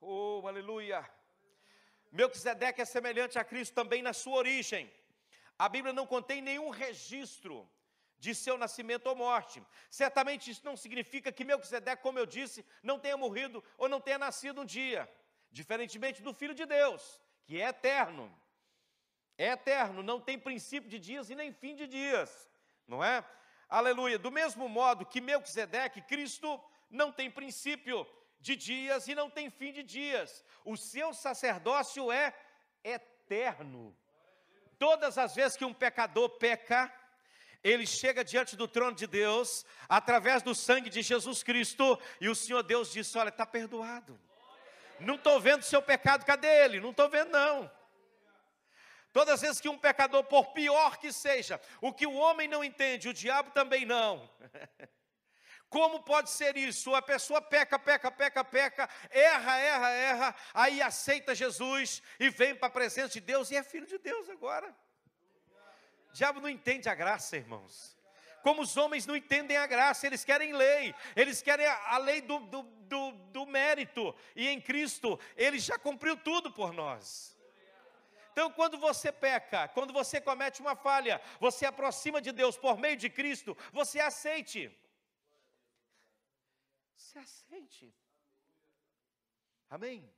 [0.00, 1.08] Oh, aleluia.
[2.10, 4.92] Melquisedeque é semelhante a Cristo também na sua origem.
[5.56, 7.68] A Bíblia não contém nenhum registro
[8.18, 9.62] de seu nascimento ou morte.
[9.88, 14.18] Certamente isso não significa que Melquisedeque, como eu disse, não tenha morrido ou não tenha
[14.18, 15.08] nascido um dia.
[15.50, 18.32] Diferentemente do Filho de Deus, que é eterno.
[19.36, 22.48] É eterno, não tem princípio de dias e nem fim de dias,
[22.86, 23.24] não é?
[23.68, 24.18] Aleluia.
[24.18, 28.06] Do mesmo modo que Melquisedeque, Cristo não tem princípio
[28.40, 30.44] de dias e não tem fim de dias.
[30.64, 32.32] O seu sacerdócio é
[32.84, 33.96] eterno.
[34.78, 36.92] Todas as vezes que um pecador peca,
[37.62, 42.34] ele chega diante do trono de Deus, através do sangue de Jesus Cristo, e o
[42.34, 44.20] Senhor Deus diz: Olha, está perdoado.
[45.00, 46.80] Não estou vendo seu pecado, cadê ele?
[46.80, 47.70] Não estou vendo, não.
[49.12, 52.64] Todas as vezes que um pecador, por pior que seja, o que o homem não
[52.64, 54.28] entende, o diabo também não.
[55.68, 56.94] Como pode ser isso?
[56.94, 62.68] A pessoa peca, peca, peca, peca, erra, erra, erra, aí aceita Jesus e vem para
[62.68, 64.74] a presença de Deus e é filho de Deus agora.
[66.10, 67.93] O diabo não entende a graça, irmãos
[68.44, 72.40] como os homens não entendem a graça, eles querem lei, eles querem a, lei do,
[72.40, 77.34] do, do, do mérito, e em Cristo, ele já cumpriu tudo por nós.
[78.32, 82.98] Então, quando você peca, quando você comete uma falha, você aproxima de Deus por meio
[82.98, 84.70] de Cristo, você aceite.
[86.94, 87.94] Se aceite.
[89.70, 90.13] Amém?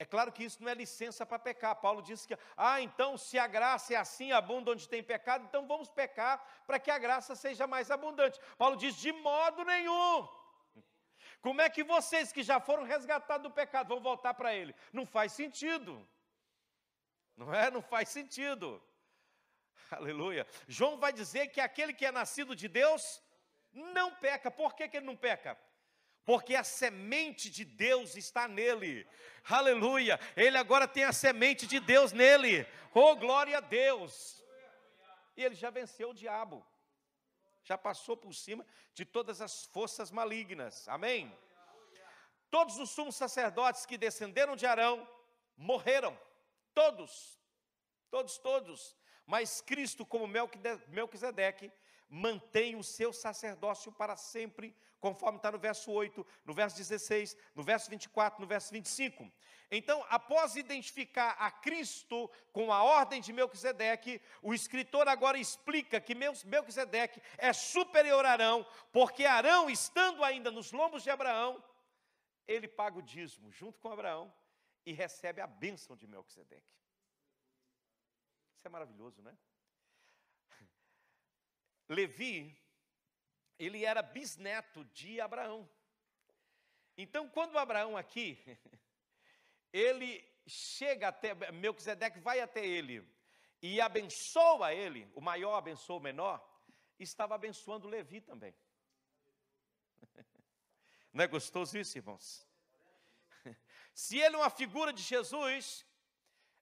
[0.00, 1.74] É claro que isso não é licença para pecar.
[1.76, 5.66] Paulo disse que, ah, então se a graça é assim abunda onde tem pecado, então
[5.66, 8.38] vamos pecar para que a graça seja mais abundante.
[8.56, 10.28] Paulo diz: de modo nenhum.
[11.40, 14.74] Como é que vocês que já foram resgatados do pecado vão voltar para ele?
[14.92, 16.06] Não faz sentido.
[17.36, 17.70] Não é?
[17.70, 18.82] Não faz sentido.
[19.90, 20.46] Aleluia.
[20.66, 23.22] João vai dizer que aquele que é nascido de Deus
[23.72, 24.50] não peca.
[24.50, 25.58] Por que, que ele não peca?
[26.28, 28.92] Porque a semente de Deus está nele.
[29.48, 30.20] Aleluia.
[30.36, 32.66] Ele agora tem a semente de Deus nele.
[32.92, 34.12] Oh, glória a Deus.
[35.36, 36.58] E ele já venceu o diabo
[37.68, 40.88] já passou por cima de todas as forças malignas.
[40.88, 41.30] Amém?
[42.50, 45.06] Todos os sumos sacerdotes que descenderam de Arão
[45.54, 46.18] morreram.
[46.72, 47.38] Todos.
[48.10, 48.96] Todos, todos.
[49.26, 51.70] Mas Cristo, como Melquisedeque,
[52.08, 57.62] mantém o seu sacerdócio para sempre, conforme está no verso 8, no verso 16, no
[57.62, 59.30] verso 24, no verso 25.
[59.70, 66.14] Então, após identificar a Cristo com a ordem de Melquisedeque, o escritor agora explica que
[66.14, 71.62] Melquisedeque é superior a Arão, porque Arão, estando ainda nos lombos de Abraão,
[72.46, 74.32] ele paga o dízimo junto com Abraão
[74.86, 76.78] e recebe a bênção de Melquisedeque.
[78.56, 79.36] Isso é maravilhoso, né?
[81.88, 82.56] Levi,
[83.58, 85.68] ele era bisneto de Abraão.
[86.96, 88.38] Então, quando Abraão aqui,
[89.72, 93.06] ele chega até, Melquisedeque vai até ele
[93.62, 96.44] e abençoa ele, o maior abençoa o menor,
[96.98, 98.54] estava abençoando Levi também.
[101.12, 102.46] Não é gostoso isso, irmãos?
[103.94, 105.86] Se ele é uma figura de Jesus,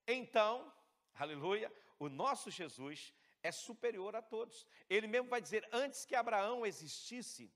[0.07, 0.73] então,
[1.15, 3.15] aleluia, o nosso Jesus
[3.47, 4.67] é superior a todos.
[4.89, 7.53] Ele mesmo vai dizer: antes que Abraão existisse,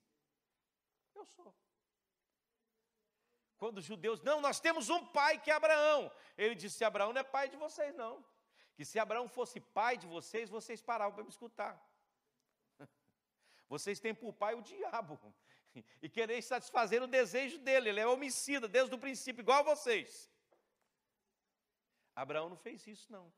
[1.15, 1.55] eu sou.
[3.59, 6.11] Quando os judeus, não, nós temos um pai que é Abraão.
[6.37, 8.25] Ele disse: Abraão não é pai de vocês, não.
[8.75, 11.75] Que se Abraão fosse pai de vocês, vocês paravam para me escutar.
[13.69, 15.21] Vocês têm por pai o diabo.
[16.03, 17.91] E querer satisfazer o desejo dele.
[17.91, 20.29] Ele é homicida desde o princípio, igual a vocês.
[22.13, 23.33] Abraão não fez isso, não.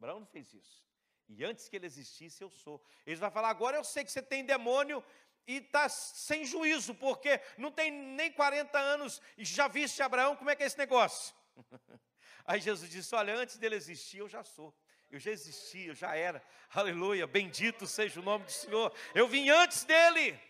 [0.00, 0.82] Abraão não fez isso.
[1.28, 2.82] E antes que ele existisse, eu sou.
[3.06, 5.04] Ele vai falar: agora eu sei que você tem demônio
[5.46, 10.48] e está sem juízo, porque não tem nem 40 anos e já viste Abraão, como
[10.48, 11.34] é que é esse negócio?
[12.46, 14.74] Aí Jesus disse: Olha, antes dele existir, eu já sou.
[15.10, 16.42] Eu já existi, eu já era.
[16.70, 18.90] Aleluia, bendito seja o nome do Senhor.
[19.14, 20.40] Eu vim antes dele.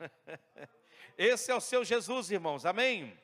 [1.16, 3.16] Esse é o seu Jesus, irmãos, amém?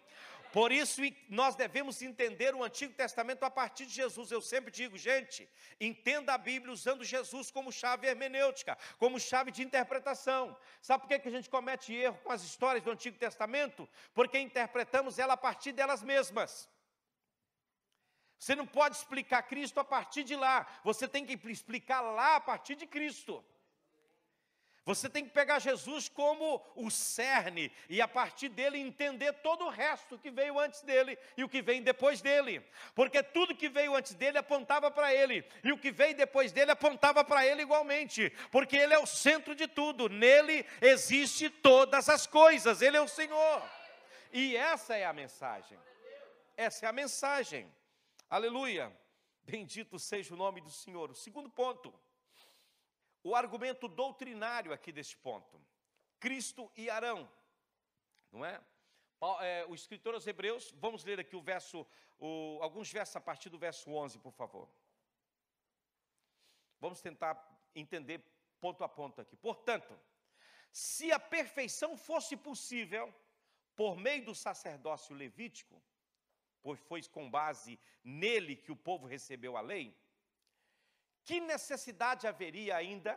[0.52, 4.30] Por isso, nós devemos entender o Antigo Testamento a partir de Jesus.
[4.30, 5.48] Eu sempre digo, gente,
[5.80, 10.56] entenda a Bíblia usando Jesus como chave hermenêutica, como chave de interpretação.
[10.80, 13.88] Sabe por que a gente comete erro com as histórias do Antigo Testamento?
[14.14, 16.68] Porque interpretamos ela a partir delas mesmas.
[18.38, 22.40] Você não pode explicar Cristo a partir de lá, você tem que explicar lá a
[22.40, 23.44] partir de Cristo.
[24.88, 29.68] Você tem que pegar Jesus como o cerne e a partir dele entender todo o
[29.68, 32.64] resto que veio antes dele e o que vem depois dele.
[32.94, 36.70] Porque tudo que veio antes dele apontava para ele e o que veio depois dele
[36.70, 40.08] apontava para ele igualmente, porque ele é o centro de tudo.
[40.08, 42.80] Nele existe todas as coisas.
[42.80, 43.62] Ele é o Senhor.
[44.32, 45.78] E essa é a mensagem.
[46.56, 47.70] Essa é a mensagem.
[48.30, 48.90] Aleluia.
[49.44, 51.10] Bendito seja o nome do Senhor.
[51.10, 51.92] O segundo ponto
[53.22, 55.60] o argumento doutrinário aqui deste ponto.
[56.20, 57.30] Cristo e Arão,
[58.32, 58.60] não é?
[59.40, 61.86] é o escritor aos Hebreus, vamos ler aqui o verso,
[62.18, 64.68] o, alguns versos a partir do verso 11, por favor.
[66.80, 67.36] Vamos tentar
[67.74, 68.24] entender
[68.60, 69.36] ponto a ponto aqui.
[69.36, 69.98] Portanto,
[70.72, 73.12] se a perfeição fosse possível
[73.74, 75.80] por meio do sacerdócio levítico,
[76.62, 79.96] pois foi com base nele que o povo recebeu a lei,
[81.28, 83.12] que necessidade haveria ainda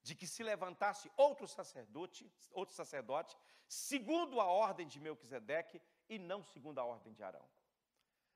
[0.00, 3.36] de que se levantasse outro sacerdote, outro sacerdote,
[3.66, 7.44] segundo a ordem de Melquisedeque e não segundo a ordem de Arão?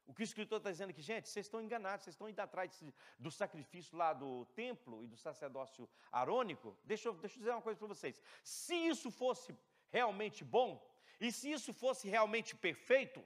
[0.08, 2.82] O que o escritor está dizendo aqui, gente, vocês estão enganados, vocês estão indo atrás
[3.16, 6.76] do sacrifício lá do templo e do sacerdócio arônico.
[6.82, 8.20] Deixa eu, deixa eu dizer uma coisa para vocês.
[8.42, 9.56] Se isso fosse
[9.88, 10.84] realmente bom,
[11.20, 13.22] e se isso fosse realmente perfeito,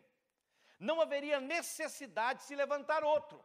[0.78, 3.42] não haveria necessidade de se levantar outro.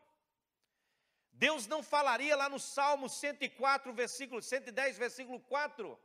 [1.42, 6.00] Deus não falaria lá no Salmo 104, versículo 110, versículo 4,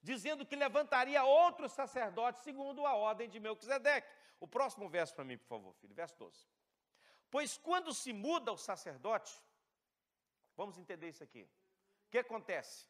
[0.00, 4.08] dizendo que levantaria outro sacerdote segundo a ordem de Melquisedeque.
[4.38, 6.38] O próximo verso para mim, por favor, filho, verso 12.
[7.28, 9.32] Pois quando se muda o sacerdote,
[10.56, 11.42] vamos entender isso aqui.
[12.06, 12.86] O que acontece?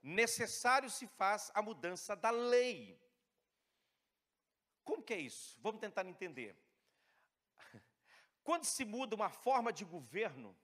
[0.00, 2.96] Necessário se faz a mudança da lei.
[4.84, 5.58] Como que é isso?
[5.60, 6.56] Vamos tentar entender.
[8.46, 10.56] Quando se muda uma forma de governo,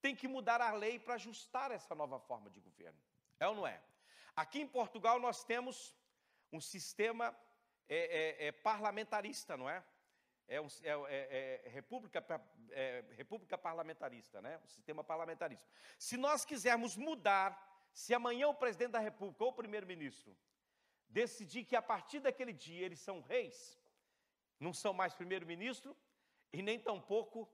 [0.00, 2.98] tem que mudar a lei para ajustar essa nova forma de governo.
[3.38, 3.78] É ou não é?
[4.34, 5.94] Aqui em Portugal nós temos
[6.50, 7.36] um sistema
[7.86, 9.84] é, é, é parlamentarista, não é?
[10.48, 12.24] É, um, é, é, é república,
[13.10, 14.58] república parlamentarista, né?
[14.64, 15.68] O sistema parlamentarista.
[15.98, 17.50] Se nós quisermos mudar,
[17.92, 20.34] se amanhã o presidente da República ou o primeiro-ministro
[21.06, 23.78] decidir que a partir daquele dia eles são reis,
[24.58, 25.94] não são mais primeiro-ministro
[26.52, 27.48] e nem tampouco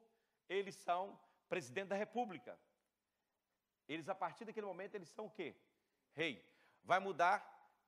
[0.49, 1.18] eles são
[1.49, 2.59] presidente da República.
[3.88, 5.57] Eles, a partir daquele momento, eles são o quê?
[6.12, 6.45] Rei.
[6.84, 7.36] Vai mudar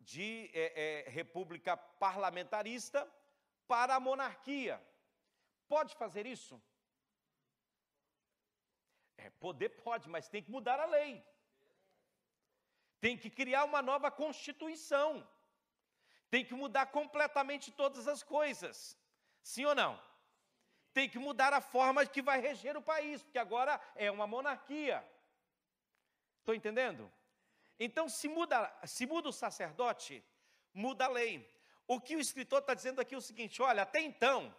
[0.01, 3.09] de é, é, república parlamentarista
[3.67, 4.83] para a monarquia.
[5.69, 6.61] Pode fazer isso?
[9.17, 11.25] É, poder pode, mas tem que mudar a lei.
[13.01, 15.27] Tem que criar uma nova constituição.
[16.29, 18.99] Tem que mudar completamente todas as coisas.
[19.43, 20.12] Sim ou não?
[20.93, 25.05] Tem que mudar a forma que vai reger o país, porque agora é uma monarquia.
[26.39, 27.11] Estou entendendo?
[27.79, 30.23] Então, se muda, se muda o sacerdote,
[30.73, 31.49] muda a lei.
[31.87, 34.55] O que o escritor está dizendo aqui é o seguinte: olha, até então,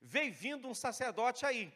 [0.00, 1.72] veio vindo um sacerdote aí.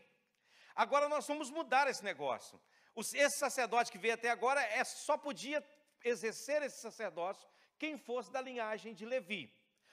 [0.75, 2.61] Agora nós vamos mudar esse negócio.
[2.97, 5.65] Esse sacerdote que veio até agora é, só podia
[6.05, 7.49] exercer esse sacerdócio
[7.81, 9.51] quem fosse da linhagem de Levi.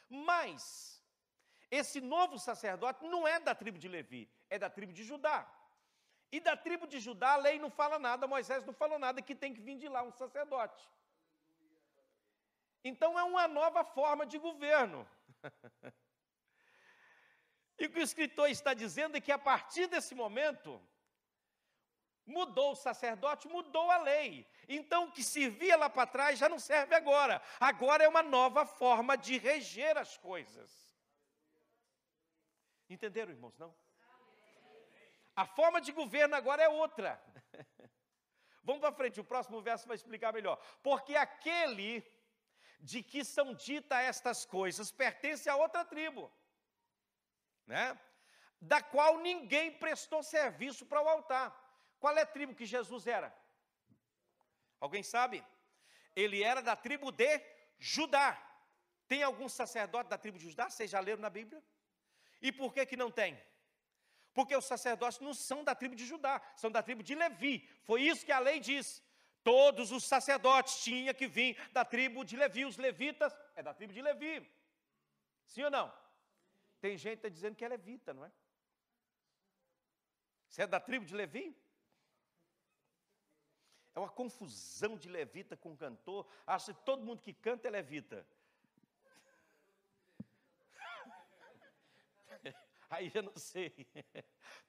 [0.09, 0.96] Mas,
[1.69, 5.47] esse novo sacerdote não é da tribo de Levi, é da tribo de Judá.
[6.31, 9.35] E da tribo de Judá a lei não fala nada, Moisés não falou nada, que
[9.35, 10.89] tem que vir de lá um sacerdote.
[12.83, 15.07] Então é uma nova forma de governo.
[17.79, 20.81] e o que o escritor está dizendo é que a partir desse momento,
[22.27, 24.45] Mudou o sacerdote, mudou a lei.
[24.67, 27.41] Então, o que servia lá para trás já não serve agora.
[27.57, 30.86] Agora é uma nova forma de reger as coisas.
[32.89, 33.57] Entenderam, irmãos?
[33.57, 33.75] Não?
[35.35, 37.21] A forma de governo agora é outra.
[38.63, 40.57] Vamos para frente, o próximo verso vai explicar melhor.
[40.81, 42.03] Porque aquele
[42.79, 46.31] de que são ditas estas coisas pertence a outra tribo,
[47.65, 47.99] né?
[48.59, 51.55] Da qual ninguém prestou serviço para o altar.
[51.99, 53.35] Qual é a tribo que Jesus era?
[54.79, 55.45] Alguém sabe?
[56.15, 57.41] Ele era da tribo de
[57.77, 58.41] Judá.
[59.07, 60.69] Tem algum sacerdote da tribo de Judá?
[60.69, 61.63] Vocês já leram na Bíblia?
[62.41, 63.39] E por que, que não tem?
[64.33, 67.67] Porque os sacerdotes não são da tribo de Judá, são da tribo de Levi.
[67.83, 69.03] Foi isso que a lei diz.
[69.43, 72.65] Todos os sacerdotes tinham que vir da tribo de Levi.
[72.65, 74.47] Os levitas é da tribo de Levi.
[75.45, 75.91] Sim ou não?
[76.79, 78.31] Tem gente que está dizendo que é levita, não é?
[80.47, 81.55] Você é da tribo de Levi?
[83.95, 86.27] É uma confusão de levita com cantor.
[86.45, 88.27] Acha que todo mundo que canta é levita.
[92.89, 93.73] Aí eu não sei.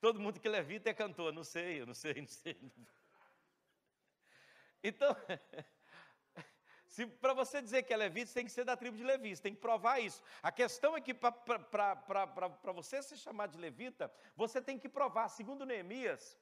[0.01, 1.33] Todo mundo que levita é cantor.
[1.33, 2.73] Não sei, eu não sei, não sei.
[4.83, 5.17] Então,
[6.87, 9.37] se para você dizer que é levita, você tem que ser da tribo de Levi,
[9.37, 10.23] você tem que provar isso.
[10.43, 15.67] A questão é que para você ser chamado de levita, você tem que provar, segundo
[15.67, 16.39] Neemias,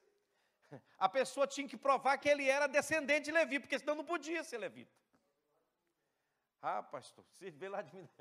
[0.97, 4.43] a pessoa tinha que provar que ele era descendente de Levi, porque senão não podia
[4.43, 4.91] ser levita.
[6.61, 8.11] Ah, pastor, você vê lá de Minas,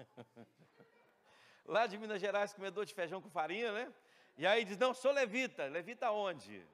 [1.66, 3.92] lá de Minas Gerais, comedor de feijão com farinha, né?
[4.36, 5.66] E aí diz, não, sou levita.
[5.66, 6.64] Levita onde?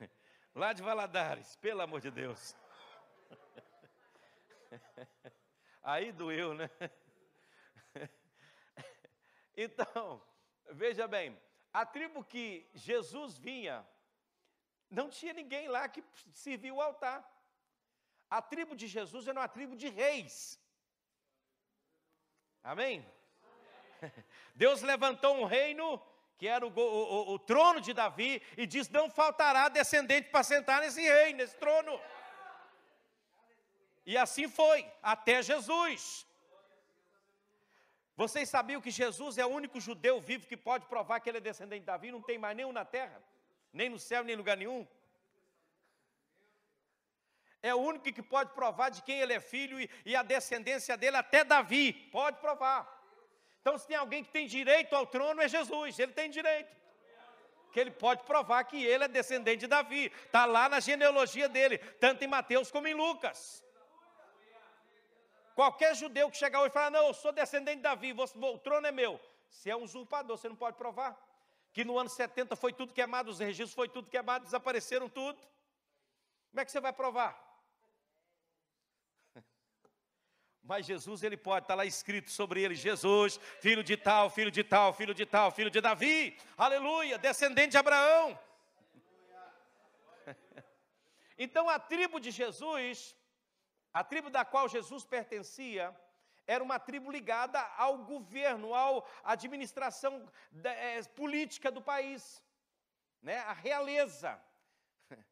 [0.54, 2.56] Lá de Valadares, pelo amor de Deus.
[5.82, 6.70] Aí doeu, né?
[9.56, 10.20] Então,
[10.72, 11.40] veja bem,
[11.72, 13.86] a tribo que Jesus vinha,
[14.90, 16.02] não tinha ninguém lá que
[16.32, 17.24] servia o altar.
[18.28, 20.58] A tribo de Jesus era uma tribo de reis.
[22.64, 23.06] Amém?
[24.56, 26.02] Deus levantou um reino
[26.38, 30.42] que era o, o, o, o, trono de Davi e diz: não faltará descendente para
[30.42, 32.00] sentar nesse reino, nesse trono.
[34.06, 36.26] E assim foi, até Jesus.
[38.16, 41.40] Vocês sabiam que Jesus é o único judeu vivo que pode provar que ele é
[41.40, 42.12] descendente de Davi?
[42.12, 43.22] Não tem mais nenhum na terra,
[43.72, 44.86] nem no céu, nem em lugar nenhum.
[47.70, 50.98] É o único que pode provar de quem ele é filho e, e a descendência
[50.98, 51.94] dele até Davi.
[52.12, 52.80] Pode provar.
[53.62, 55.98] Então, se tem alguém que tem direito ao trono, é Jesus.
[55.98, 56.70] Ele tem direito.
[57.72, 60.12] Que ele pode provar que ele é descendente de Davi.
[60.26, 63.64] Está lá na genealogia dele, tanto em Mateus como em Lucas.
[65.54, 68.86] Qualquer judeu que chegar hoje e falar, não, eu sou descendente de Davi, o trono
[68.86, 69.18] é meu.
[69.48, 71.18] Você é um usurpador, você não pode provar.
[71.72, 75.38] Que no ano 70 foi tudo queimado, os registros foi tudo queimado, desapareceram tudo.
[76.50, 77.43] Como é que você vai provar?
[80.64, 84.64] Mas Jesus, ele pode, está lá escrito sobre ele: Jesus, filho de tal, filho de
[84.64, 88.38] tal, filho de tal, filho de Davi, aleluia, descendente de Abraão.
[91.36, 93.14] Então a tribo de Jesus,
[93.92, 95.92] a tribo da qual Jesus pertencia,
[96.46, 100.24] era uma tribo ligada ao governo, à administração
[100.62, 102.40] é, política do país,
[103.20, 103.38] né?
[103.38, 104.40] a realeza.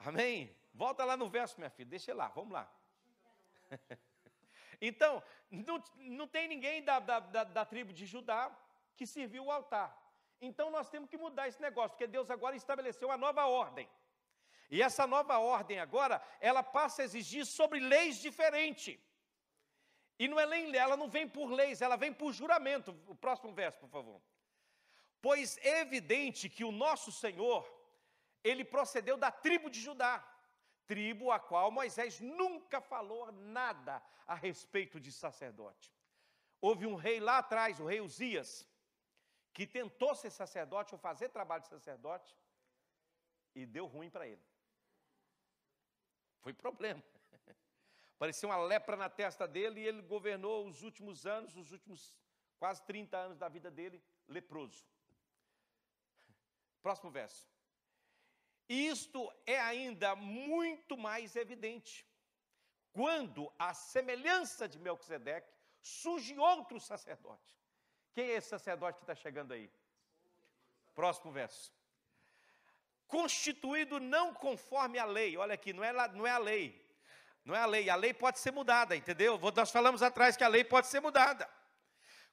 [0.00, 0.52] Amém?
[0.74, 2.68] Volta lá no verso, minha filha, deixa lá, vamos lá.
[4.80, 8.54] Então, não, não tem ninguém da, da, da, da tribo de Judá
[8.96, 9.96] que serviu o altar.
[10.40, 13.88] Então nós temos que mudar esse negócio, porque Deus agora estabeleceu uma nova ordem.
[14.70, 18.98] E essa nova ordem agora, ela passa a exigir sobre leis diferentes.
[20.18, 22.90] E não é lei, ela não vem por leis, ela vem por juramento.
[23.06, 24.20] O próximo verso, por favor.
[25.20, 27.66] Pois é evidente que o nosso Senhor,
[28.42, 30.22] ele procedeu da tribo de Judá
[30.86, 35.92] tribo a qual Moisés nunca falou nada a respeito de sacerdote.
[36.60, 38.66] Houve um rei lá atrás, o rei Uzias,
[39.52, 42.34] que tentou ser sacerdote ou fazer trabalho de sacerdote
[43.54, 44.42] e deu ruim para ele.
[46.40, 47.02] Foi problema.
[48.18, 52.16] Parecia uma lepra na testa dele e ele governou os últimos anos, os últimos
[52.58, 54.84] quase 30 anos da vida dele, leproso.
[56.82, 57.53] Próximo verso.
[58.68, 62.06] Isto é ainda muito mais evidente
[62.92, 65.52] quando, à semelhança de Melquisedeque,
[65.82, 67.58] surge outro sacerdote.
[68.12, 69.70] Quem é esse sacerdote que está chegando aí?
[70.94, 71.72] Próximo verso.
[73.08, 76.84] Constituído não conforme a lei, olha aqui, não é, não é a lei,
[77.44, 79.38] não é a lei, a lei pode ser mudada, entendeu?
[79.54, 81.48] Nós falamos atrás que a lei pode ser mudada.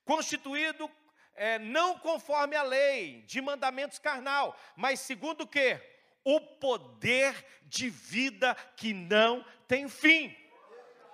[0.05, 0.89] Constituído
[1.33, 5.81] é, não conforme a lei, de mandamentos carnal, mas segundo o quê?
[6.23, 10.35] O poder de vida que não tem fim.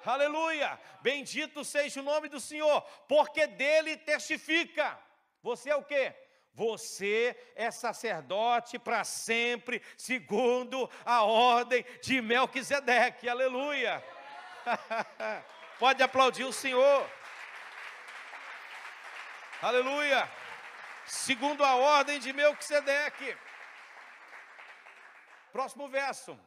[0.06, 0.80] Aleluia!
[1.02, 4.98] Bendito seja o nome do Senhor, porque dele testifica.
[5.44, 6.16] Você é o quê?
[6.54, 13.30] Você é sacerdote para sempre, segundo a ordem de Melquisedeque.
[13.30, 14.04] Aleluia!
[15.78, 17.08] Pode aplaudir o Senhor.
[19.62, 20.30] Aleluia!
[21.06, 23.38] Segundo a ordem de Melquisedeque.
[25.52, 26.38] Próximo verso.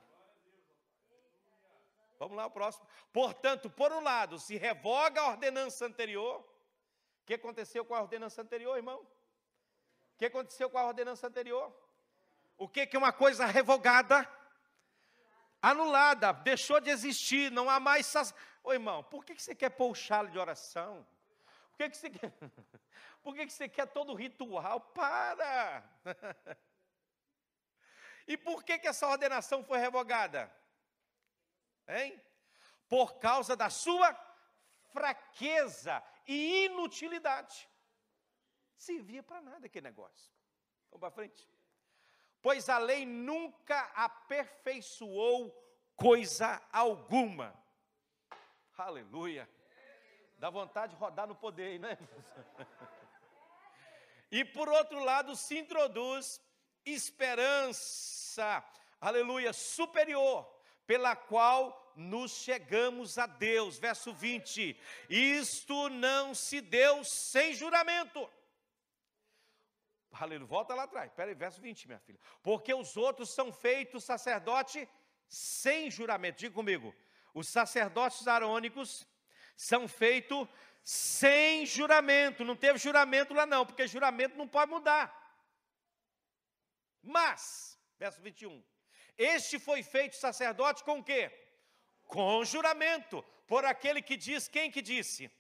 [2.18, 2.86] Vamos lá, o próximo.
[3.12, 6.40] Portanto, por um lado, se revoga a ordenança anterior.
[6.40, 9.01] O que aconteceu com a ordenança anterior, irmão?
[9.01, 11.74] O que aconteceu com a ordenança anterior?
[12.59, 14.28] O que, que é uma coisa revogada?
[15.62, 18.12] Anulada, deixou de existir, não há mais.
[18.62, 21.07] Ô irmão, por que, que você quer pôr o de oração?
[21.70, 22.32] Por que, você quer.
[23.22, 24.80] Por que, que você quer todo ritual?
[24.80, 25.82] Para!
[28.31, 30.49] E por que, que essa ordenação foi revogada?
[31.89, 32.22] Hein?
[32.89, 34.14] Por causa da sua
[34.93, 37.68] fraqueza e inutilidade.
[38.76, 40.33] Servia para nada aquele negócio.
[40.93, 41.45] Vamos para frente.
[42.41, 45.51] Pois a lei nunca aperfeiçoou
[45.97, 47.53] coisa alguma.
[48.78, 49.51] Aleluia.
[50.39, 51.99] Dá vontade de rodar no poder, né?
[54.31, 56.41] e por outro lado, se introduz
[56.85, 58.20] esperança,
[59.01, 60.47] aleluia, superior,
[60.87, 63.78] pela qual nos chegamos a Deus.
[63.78, 64.78] Verso 20:
[65.09, 68.28] Isto não se deu sem juramento.
[70.12, 72.18] Aleluia, volta lá atrás, peraí, verso 20, minha filha.
[72.43, 74.89] Porque os outros são feitos sacerdote
[75.28, 76.39] sem juramento.
[76.39, 76.95] Diga comigo,
[77.33, 79.07] os sacerdotes arônicos
[79.57, 80.49] são feitos
[80.83, 82.45] sem juramento.
[82.45, 85.16] Não teve juramento lá, não, porque juramento não pode mudar.
[87.03, 87.70] Mas,
[88.01, 88.64] verso 21,
[89.18, 91.30] este foi feito sacerdote com o quê?
[92.07, 95.30] Com juramento, por aquele que diz, quem que disse?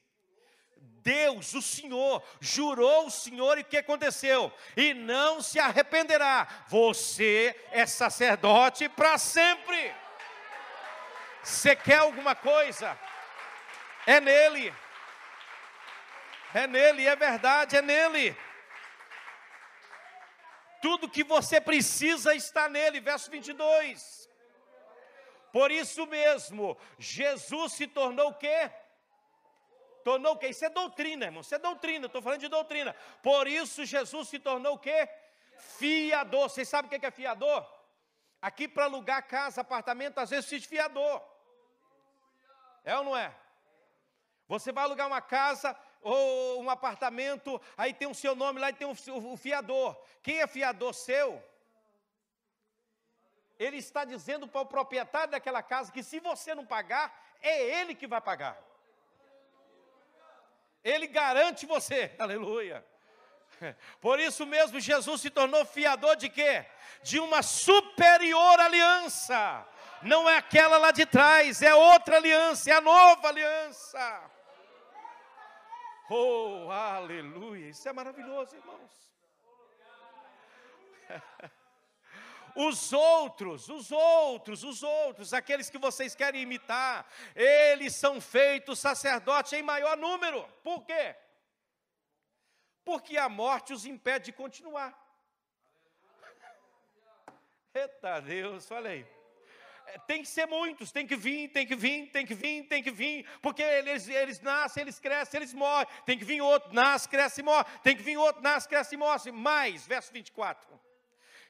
[0.76, 4.52] Deus, o Senhor, jurou o Senhor e o que aconteceu?
[4.76, 6.46] E não se arrependerá.
[6.68, 9.94] Você é sacerdote para sempre.
[11.42, 12.98] Você quer alguma coisa?
[14.06, 14.74] É nele.
[16.52, 18.36] É nele, é verdade, é nele.
[20.80, 24.28] Tudo que você precisa está nele, verso 22.
[25.52, 28.70] Por isso mesmo, Jesus se tornou o quê?
[30.04, 30.48] Tornou o quê?
[30.48, 31.42] Isso é doutrina, irmão.
[31.42, 32.94] Isso é doutrina, estou falando de doutrina.
[33.22, 35.08] Por isso Jesus se tornou o quê?
[35.78, 36.48] Fiador.
[36.48, 37.66] Vocês sabem o que é fiador?
[38.40, 41.22] Aqui para alugar casa, apartamento, às vezes precisa de fiador.
[42.84, 43.34] É ou não é?
[44.48, 48.74] Você vai alugar uma casa ou um apartamento, aí tem o seu nome lá e
[48.74, 49.96] tem o fiador.
[50.22, 51.42] Quem é fiador seu?
[53.58, 57.94] Ele está dizendo para o proprietário daquela casa que se você não pagar, é ele
[57.94, 58.58] que vai pagar.
[60.82, 62.84] Ele garante você, aleluia.
[64.00, 66.64] Por isso mesmo Jesus se tornou fiador de quê?
[67.02, 69.66] De uma superior aliança.
[70.00, 74.30] Não é aquela lá de trás, é outra aliança, é a nova aliança.
[76.12, 77.68] Oh, aleluia!
[77.68, 79.10] Isso é maravilhoso, irmãos.
[82.56, 87.06] Os outros, os outros, os outros, aqueles que vocês querem imitar,
[87.36, 90.44] eles são feitos sacerdotes em maior número.
[90.64, 91.14] Por quê?
[92.84, 94.92] Porque a morte os impede de continuar.
[97.72, 99.19] Eita Deus, olha aí.
[100.06, 102.90] Tem que ser muitos, tem que vir, tem que vir, tem que vir, tem que
[102.90, 105.86] vir, porque eles, eles nascem, eles crescem, eles morrem.
[106.04, 107.66] Tem que vir outro, nasce, cresce e morre.
[107.82, 109.32] Tem que vir outro, nasce, cresce e morre.
[109.32, 110.80] Mais, verso 24.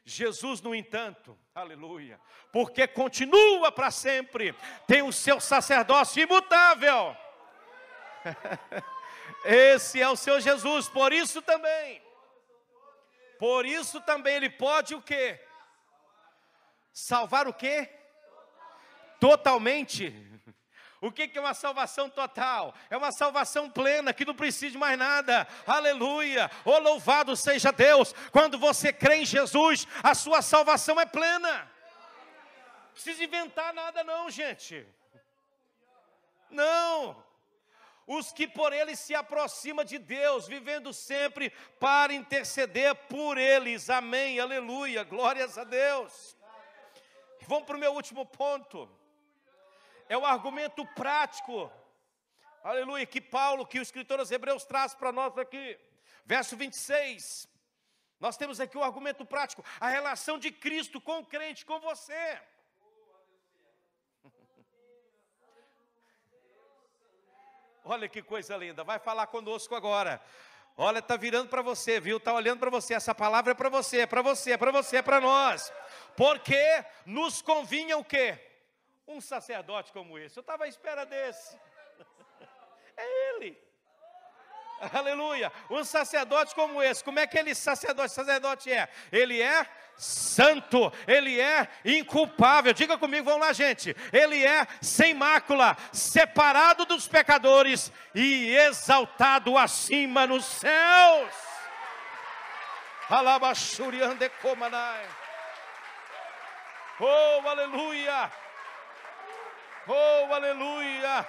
[0.04, 2.20] Jesus, no entanto, aleluia,
[2.50, 4.54] porque continua para sempre,
[4.86, 7.16] tem o seu sacerdócio imutável.
[9.44, 12.02] Esse é o seu Jesus, por isso também,
[13.38, 15.40] por isso também ele pode o quê?
[16.92, 17.99] Salvar o quê?
[19.20, 20.30] Totalmente.
[21.00, 22.74] O que é uma salvação total?
[22.90, 25.48] É uma salvação plena, que não precisa de mais nada.
[25.66, 26.50] Aleluia!
[26.62, 28.14] Oh, louvado seja Deus!
[28.30, 31.50] Quando você crê em Jesus, a sua salvação é plena.
[31.50, 34.86] Não precisa inventar nada, não, gente.
[36.50, 37.24] Não.
[38.06, 41.48] Os que por ele se aproximam de Deus, vivendo sempre
[41.78, 43.88] para interceder por eles.
[43.88, 46.36] Amém, aleluia, glórias a Deus.
[47.46, 48.99] Vamos para o meu último ponto
[50.10, 51.72] é o argumento prático,
[52.64, 55.78] aleluia, que Paulo, que o escritor aos Hebreus traz para nós aqui,
[56.26, 57.48] verso 26.
[58.18, 62.42] Nós temos aqui o argumento prático, a relação de Cristo com o crente, com você.
[67.84, 70.20] Olha que coisa linda, vai falar conosco agora.
[70.76, 72.16] Olha, está virando para você, viu?
[72.16, 72.94] Está olhando para você.
[72.94, 75.72] Essa palavra é para você, é para você, é para você, é para nós.
[76.16, 78.49] Porque nos convinha o quê?
[79.10, 80.36] Um sacerdote como esse.
[80.36, 81.58] Eu estava à espera desse.
[82.96, 83.58] É ele.
[84.92, 85.50] Aleluia.
[85.70, 87.02] Um sacerdote como esse.
[87.02, 88.90] Como é que ele sacerdote, sacerdote é?
[89.10, 92.74] Ele é santo, ele é inculpável.
[92.74, 93.96] Diga comigo, vamos lá, gente.
[94.12, 101.34] Ele é sem mácula, separado dos pecadores e exaltado acima nos céus.
[106.98, 108.30] Oh, aleluia.
[109.86, 111.26] Oh, aleluia!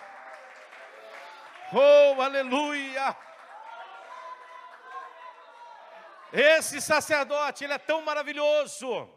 [1.74, 3.16] Oh, aleluia!
[6.34, 9.10] Esse sacerdote, ele é tão maravilhoso,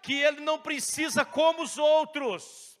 [0.00, 2.78] que ele não precisa, como os outros,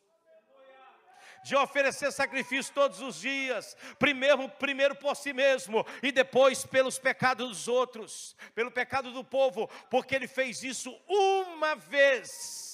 [1.44, 7.48] de oferecer sacrifício todos os dias, primeiro, primeiro por si mesmo e depois pelos pecados
[7.48, 12.71] dos outros, pelo pecado do povo, porque ele fez isso uma vez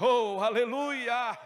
[0.00, 1.38] Oh, aleluia!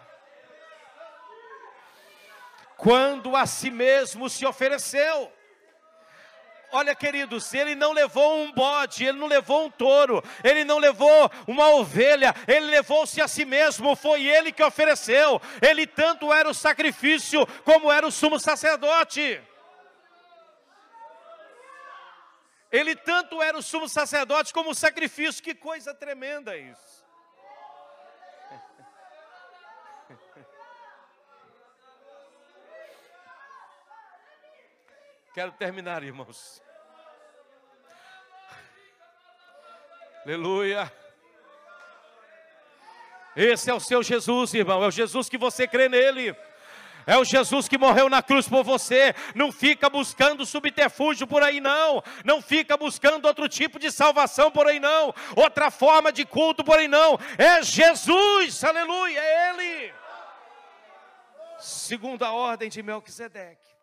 [2.77, 5.33] Quando a si mesmo se ofereceu.
[6.71, 11.31] Olha, queridos, ele não levou um bode, ele não levou um touro, ele não levou
[11.47, 15.41] uma ovelha, ele levou-se a si mesmo, foi ele que ofereceu.
[15.63, 19.41] Ele tanto era o sacrifício como era o sumo sacerdote.
[22.71, 26.93] Ele tanto era o sumo sacerdote como o sacrifício, que coisa tremenda isso.
[35.34, 36.62] Quero terminar, irmãos.
[40.24, 40.90] Aleluia.
[43.36, 44.82] Esse é o seu Jesus, irmão.
[44.84, 46.36] É o Jesus que você crê nele.
[47.07, 49.15] É o Jesus que morreu na cruz por você.
[49.35, 52.03] Não fica buscando subterfúgio por aí, não.
[52.25, 55.15] Não fica buscando outro tipo de salvação por aí, não.
[55.37, 57.19] Outra forma de culto por aí, não.
[57.37, 59.95] É Jesus, aleluia, é Ele.
[61.59, 63.75] Segunda ordem de Melquisedeque.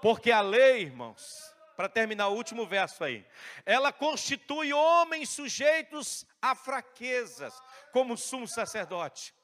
[0.00, 3.24] Porque a lei, irmãos, para terminar o último verso aí,
[3.64, 7.54] ela constitui homens sujeitos a fraquezas,
[7.92, 9.34] como sumo sacerdote.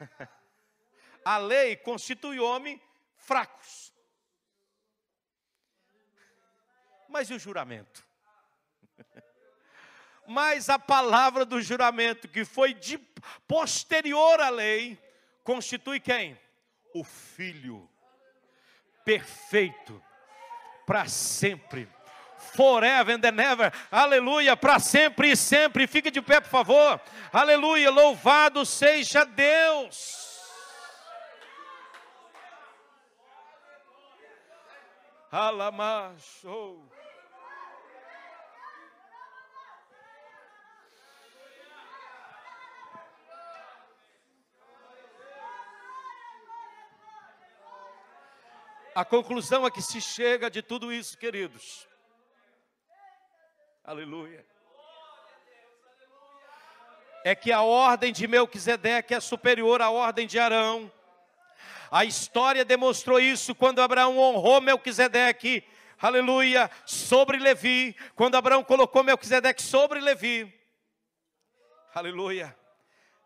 [1.24, 2.80] a lei constitui homens
[3.16, 3.92] fracos.
[7.08, 8.04] Mas e o juramento?
[10.26, 12.76] Mas a palavra do juramento que foi
[13.48, 14.98] posterior à lei,
[15.42, 16.38] constitui quem?
[16.94, 17.88] O Filho
[19.04, 20.02] perfeito
[20.86, 21.88] para sempre.
[22.54, 25.86] Forever and ever, aleluia, para sempre e sempre.
[25.86, 27.00] Fique de pé, por favor,
[27.32, 27.90] aleluia.
[27.90, 30.29] Louvado seja Deus.
[35.30, 36.82] Alamacho.
[48.92, 51.88] A conclusão a que se chega de tudo isso, queridos.
[53.84, 54.44] Aleluia.
[57.24, 60.90] É que a ordem de Melquisedeque é superior à ordem de Arão.
[61.90, 65.64] A história demonstrou isso quando Abraão honrou Melquisedeque,
[66.00, 70.52] aleluia, sobre Levi, quando Abraão colocou Melquisedeque sobre Levi.
[71.92, 72.56] Aleluia.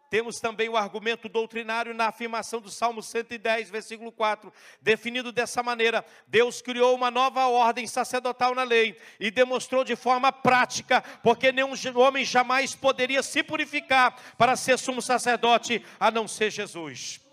[0.08, 6.04] Temos também o argumento doutrinário na afirmação do Salmo 110, versículo 4, definido dessa maneira:
[6.26, 11.74] Deus criou uma nova ordem sacerdotal na lei e demonstrou de forma prática, porque nenhum
[11.96, 17.23] homem jamais poderia se purificar para ser sumo sacerdote a não ser Jesus.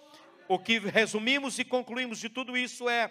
[0.51, 3.09] O que resumimos e concluímos de tudo isso é: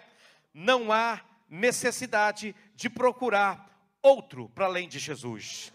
[0.53, 1.19] não há
[1.49, 3.67] necessidade de procurar
[3.99, 5.73] outro para além de Jesus.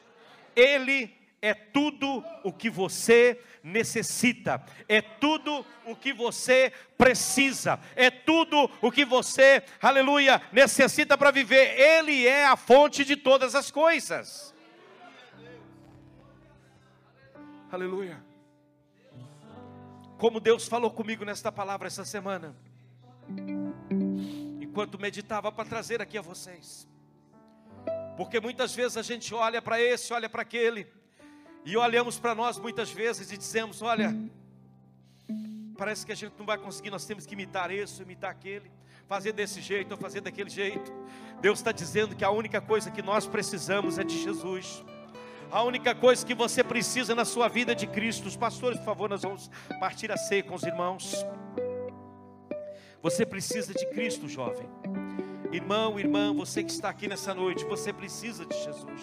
[0.55, 1.13] Ele
[1.43, 8.93] é tudo o que você necessita, é tudo o que você precisa, é tudo o
[8.93, 11.77] que você, aleluia, necessita para viver.
[11.81, 14.55] Ele é a fonte de todas as coisas.
[17.73, 18.26] Aleluia.
[20.19, 22.57] Como Deus falou comigo nesta palavra essa semana,
[24.61, 26.89] enquanto meditava para trazer aqui a vocês.
[28.17, 30.87] Porque muitas vezes a gente olha para esse, olha para aquele,
[31.67, 34.17] e olhamos para nós muitas vezes e dizemos: olha,
[35.77, 38.71] parece que a gente não vai conseguir, nós temos que imitar isso, imitar aquele,
[39.07, 40.91] fazer desse jeito ou fazer daquele jeito.
[41.43, 44.83] Deus está dizendo que a única coisa que nós precisamos é de Jesus.
[45.51, 48.27] A única coisa que você precisa na sua vida é de Cristo.
[48.27, 51.25] Os pastores, por favor, nós vamos partir a ceia com os irmãos.
[53.03, 54.69] Você precisa de Cristo, jovem.
[55.53, 59.01] Irmão, irmã, você que está aqui nessa noite, você precisa de Jesus.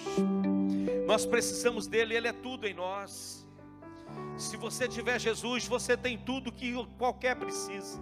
[1.08, 3.48] Nós precisamos dele, ele é tudo em nós.
[4.38, 8.02] Se você tiver Jesus, você tem tudo que qualquer precisa.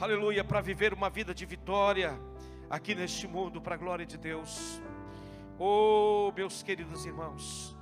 [0.00, 2.18] Aleluia, para viver uma vida de vitória
[2.68, 4.82] aqui neste mundo, para a glória de Deus.
[5.58, 7.74] Oh, meus queridos irmãos.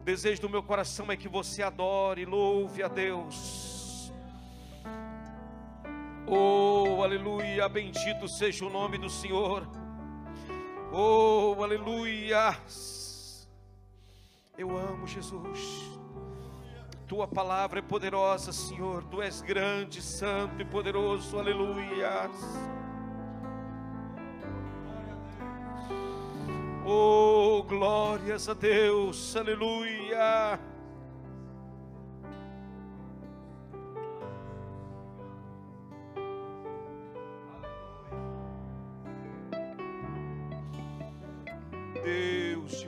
[0.00, 4.12] O desejo do meu coração é que você adore, louve a Deus.
[6.26, 9.66] Oh, aleluia, bendito seja o nome do Senhor.
[10.92, 12.56] Oh, aleluia.
[14.56, 15.98] Eu amo Jesus.
[17.06, 19.02] Tua palavra é poderosa, Senhor.
[19.04, 21.38] Tu és grande, santo e poderoso.
[21.38, 22.28] Aleluia.
[26.90, 29.36] Oh, glórias a Deus.
[29.36, 30.58] Aleluia.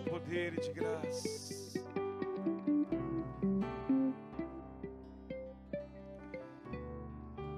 [0.08, 1.84] poder e de graça.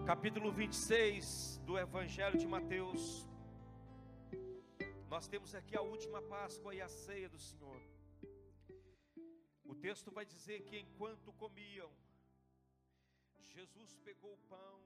[0.04, 3.31] Capítulo 26 do Evangelho de Mateus.
[5.12, 7.82] Nós temos aqui a última Páscoa e a ceia do Senhor.
[9.62, 11.90] O texto vai dizer que enquanto comiam,
[13.54, 14.80] Jesus pegou o pão